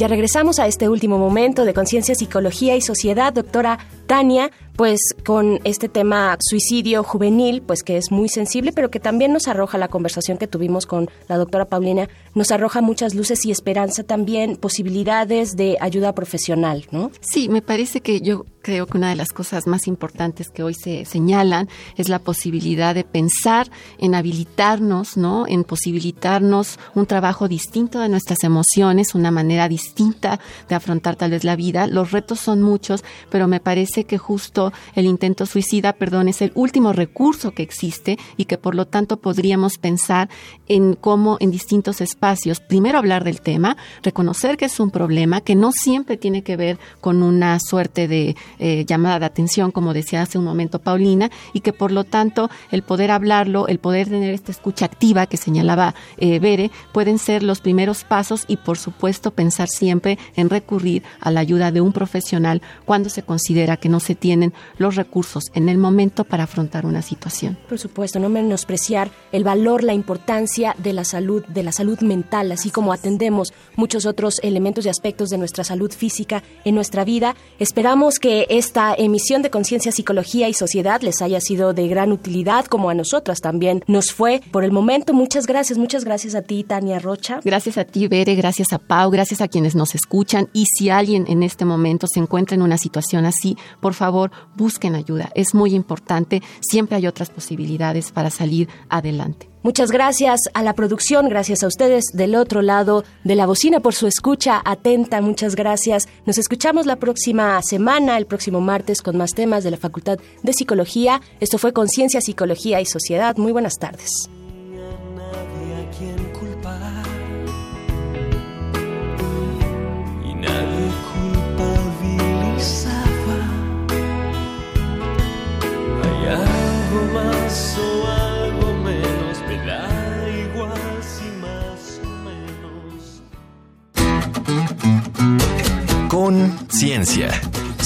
Ya 0.00 0.08
regresamos 0.08 0.58
a 0.58 0.66
este 0.66 0.88
último 0.88 1.18
momento 1.18 1.66
de 1.66 1.74
conciencia, 1.74 2.14
psicología 2.14 2.74
y 2.74 2.80
sociedad, 2.80 3.34
doctora 3.34 3.78
Tania, 4.06 4.50
pues 4.80 5.14
con 5.26 5.60
este 5.64 5.90
tema 5.90 6.38
suicidio 6.40 7.02
juvenil, 7.02 7.60
pues 7.60 7.82
que 7.82 7.98
es 7.98 8.10
muy 8.10 8.30
sensible, 8.30 8.72
pero 8.72 8.90
que 8.90 8.98
también 8.98 9.30
nos 9.30 9.46
arroja 9.46 9.76
la 9.76 9.88
conversación 9.88 10.38
que 10.38 10.46
tuvimos 10.46 10.86
con 10.86 11.10
la 11.28 11.36
doctora 11.36 11.66
Paulina, 11.66 12.08
nos 12.34 12.50
arroja 12.50 12.80
muchas 12.80 13.14
luces 13.14 13.44
y 13.44 13.50
esperanza 13.50 14.04
también, 14.04 14.56
posibilidades 14.56 15.54
de 15.54 15.76
ayuda 15.82 16.14
profesional, 16.14 16.86
¿no? 16.92 17.10
Sí, 17.20 17.50
me 17.50 17.60
parece 17.60 18.00
que 18.00 18.22
yo 18.22 18.46
creo 18.62 18.86
que 18.86 18.96
una 18.96 19.10
de 19.10 19.16
las 19.16 19.30
cosas 19.30 19.66
más 19.66 19.86
importantes 19.86 20.50
que 20.50 20.62
hoy 20.62 20.74
se 20.74 21.04
señalan 21.04 21.68
es 21.96 22.08
la 22.08 22.18
posibilidad 22.18 22.94
de 22.94 23.04
pensar 23.04 23.70
en 23.98 24.14
habilitarnos, 24.14 25.16
¿no? 25.16 25.46
En 25.46 25.64
posibilitarnos 25.64 26.78
un 26.94 27.06
trabajo 27.06 27.48
distinto 27.48 28.00
de 28.00 28.08
nuestras 28.08 28.44
emociones, 28.44 29.14
una 29.14 29.30
manera 29.30 29.68
distinta 29.68 30.40
de 30.68 30.74
afrontar 30.74 31.16
tal 31.16 31.32
vez 31.32 31.44
la 31.44 31.56
vida. 31.56 31.86
Los 31.86 32.12
retos 32.12 32.40
son 32.40 32.62
muchos, 32.62 33.04
pero 33.30 33.48
me 33.48 33.60
parece 33.60 34.04
que 34.04 34.18
justo 34.18 34.69
el 34.94 35.06
intento 35.06 35.46
suicida, 35.46 35.92
perdón, 35.92 36.28
es 36.28 36.42
el 36.42 36.52
último 36.54 36.92
recurso 36.92 37.52
que 37.52 37.62
existe 37.62 38.18
y 38.36 38.44
que 38.44 38.58
por 38.58 38.74
lo 38.74 38.86
tanto 38.86 39.18
podríamos 39.18 39.78
pensar 39.78 40.28
en 40.70 40.94
cómo 40.94 41.36
en 41.40 41.50
distintos 41.50 42.00
espacios, 42.00 42.60
primero 42.60 42.96
hablar 42.96 43.24
del 43.24 43.40
tema, 43.40 43.76
reconocer 44.04 44.56
que 44.56 44.66
es 44.66 44.78
un 44.78 44.92
problema, 44.92 45.40
que 45.40 45.56
no 45.56 45.72
siempre 45.72 46.16
tiene 46.16 46.42
que 46.42 46.56
ver 46.56 46.78
con 47.00 47.24
una 47.24 47.58
suerte 47.58 48.06
de 48.06 48.36
eh, 48.60 48.84
llamada 48.86 49.18
de 49.18 49.26
atención, 49.26 49.72
como 49.72 49.92
decía 49.92 50.22
hace 50.22 50.38
un 50.38 50.44
momento 50.44 50.78
Paulina, 50.78 51.28
y 51.52 51.60
que 51.60 51.72
por 51.72 51.90
lo 51.90 52.04
tanto 52.04 52.50
el 52.70 52.82
poder 52.82 53.10
hablarlo, 53.10 53.66
el 53.66 53.80
poder 53.80 54.08
tener 54.08 54.32
esta 54.32 54.52
escucha 54.52 54.84
activa 54.84 55.26
que 55.26 55.36
señalaba 55.36 55.96
eh, 56.18 56.38
Bere, 56.38 56.70
pueden 56.92 57.18
ser 57.18 57.42
los 57.42 57.60
primeros 57.60 58.04
pasos 58.04 58.44
y 58.46 58.56
por 58.56 58.78
supuesto 58.78 59.32
pensar 59.32 59.68
siempre 59.68 60.20
en 60.36 60.50
recurrir 60.50 61.02
a 61.18 61.32
la 61.32 61.40
ayuda 61.40 61.72
de 61.72 61.80
un 61.80 61.92
profesional 61.92 62.62
cuando 62.84 63.08
se 63.08 63.24
considera 63.24 63.76
que 63.76 63.88
no 63.88 63.98
se 63.98 64.14
tienen 64.14 64.54
los 64.78 64.94
recursos 64.94 65.46
en 65.52 65.68
el 65.68 65.78
momento 65.78 66.22
para 66.22 66.44
afrontar 66.44 66.86
una 66.86 67.02
situación. 67.02 67.58
Por 67.68 67.80
supuesto, 67.80 68.20
no 68.20 68.28
menospreciar 68.28 69.10
el 69.32 69.42
valor, 69.42 69.82
la 69.82 69.94
importancia 69.94 70.59
de 70.78 70.92
la 70.92 71.04
salud, 71.04 71.42
de 71.46 71.62
la 71.62 71.72
salud 71.72 71.98
mental, 72.00 72.52
así 72.52 72.70
como 72.70 72.92
atendemos 72.92 73.52
muchos 73.76 74.04
otros 74.04 74.40
elementos 74.42 74.84
y 74.84 74.90
aspectos 74.90 75.30
de 75.30 75.38
nuestra 75.38 75.64
salud 75.64 75.90
física 75.90 76.42
en 76.64 76.74
nuestra 76.74 77.04
vida. 77.04 77.34
Esperamos 77.58 78.18
que 78.18 78.46
esta 78.50 78.94
emisión 78.94 79.40
de 79.42 79.50
Conciencia, 79.50 79.90
Psicología 79.90 80.48
y 80.48 80.54
Sociedad 80.54 81.00
les 81.00 81.22
haya 81.22 81.40
sido 81.40 81.72
de 81.72 81.88
gran 81.88 82.12
utilidad, 82.12 82.66
como 82.66 82.90
a 82.90 82.94
nosotras 82.94 83.40
también 83.40 83.82
nos 83.86 84.12
fue. 84.12 84.42
Por 84.50 84.64
el 84.64 84.72
momento, 84.72 85.14
muchas 85.14 85.46
gracias, 85.46 85.78
muchas 85.78 86.04
gracias 86.04 86.34
a 86.34 86.42
ti, 86.42 86.62
Tania 86.62 86.98
Rocha. 86.98 87.40
Gracias 87.42 87.78
a 87.78 87.84
ti, 87.84 88.06
Bere, 88.06 88.34
gracias 88.34 88.72
a 88.72 88.78
Pau, 88.78 89.10
gracias 89.10 89.40
a 89.40 89.48
quienes 89.48 89.74
nos 89.74 89.94
escuchan. 89.94 90.50
Y 90.52 90.66
si 90.66 90.90
alguien 90.90 91.24
en 91.28 91.42
este 91.42 91.64
momento 91.64 92.06
se 92.06 92.20
encuentra 92.20 92.54
en 92.54 92.62
una 92.62 92.76
situación 92.76 93.24
así, 93.24 93.56
por 93.80 93.94
favor, 93.94 94.30
busquen 94.56 94.94
ayuda. 94.94 95.30
Es 95.34 95.54
muy 95.54 95.74
importante. 95.74 96.42
Siempre 96.60 96.96
hay 96.96 97.06
otras 97.06 97.30
posibilidades 97.30 98.12
para 98.12 98.30
salir 98.30 98.68
adelante. 98.90 99.49
Muchas 99.62 99.90
gracias 99.90 100.40
a 100.54 100.62
la 100.62 100.72
producción, 100.72 101.28
gracias 101.28 101.62
a 101.62 101.66
ustedes 101.66 102.06
del 102.14 102.34
otro 102.34 102.62
lado 102.62 103.04
de 103.24 103.34
la 103.34 103.44
bocina 103.44 103.80
por 103.80 103.94
su 103.94 104.06
escucha 104.06 104.62
atenta, 104.64 105.20
muchas 105.20 105.54
gracias. 105.54 106.08
Nos 106.24 106.38
escuchamos 106.38 106.86
la 106.86 106.96
próxima 106.96 107.60
semana, 107.60 108.16
el 108.16 108.24
próximo 108.24 108.62
martes, 108.62 109.02
con 109.02 109.18
más 109.18 109.32
temas 109.34 109.62
de 109.62 109.72
la 109.72 109.76
Facultad 109.76 110.18
de 110.42 110.52
Psicología. 110.54 111.20
Esto 111.40 111.58
fue 111.58 111.74
Conciencia, 111.74 112.22
Psicología 112.22 112.80
y 112.80 112.86
Sociedad. 112.86 113.36
Muy 113.36 113.52
buenas 113.52 113.74
tardes. 113.74 114.30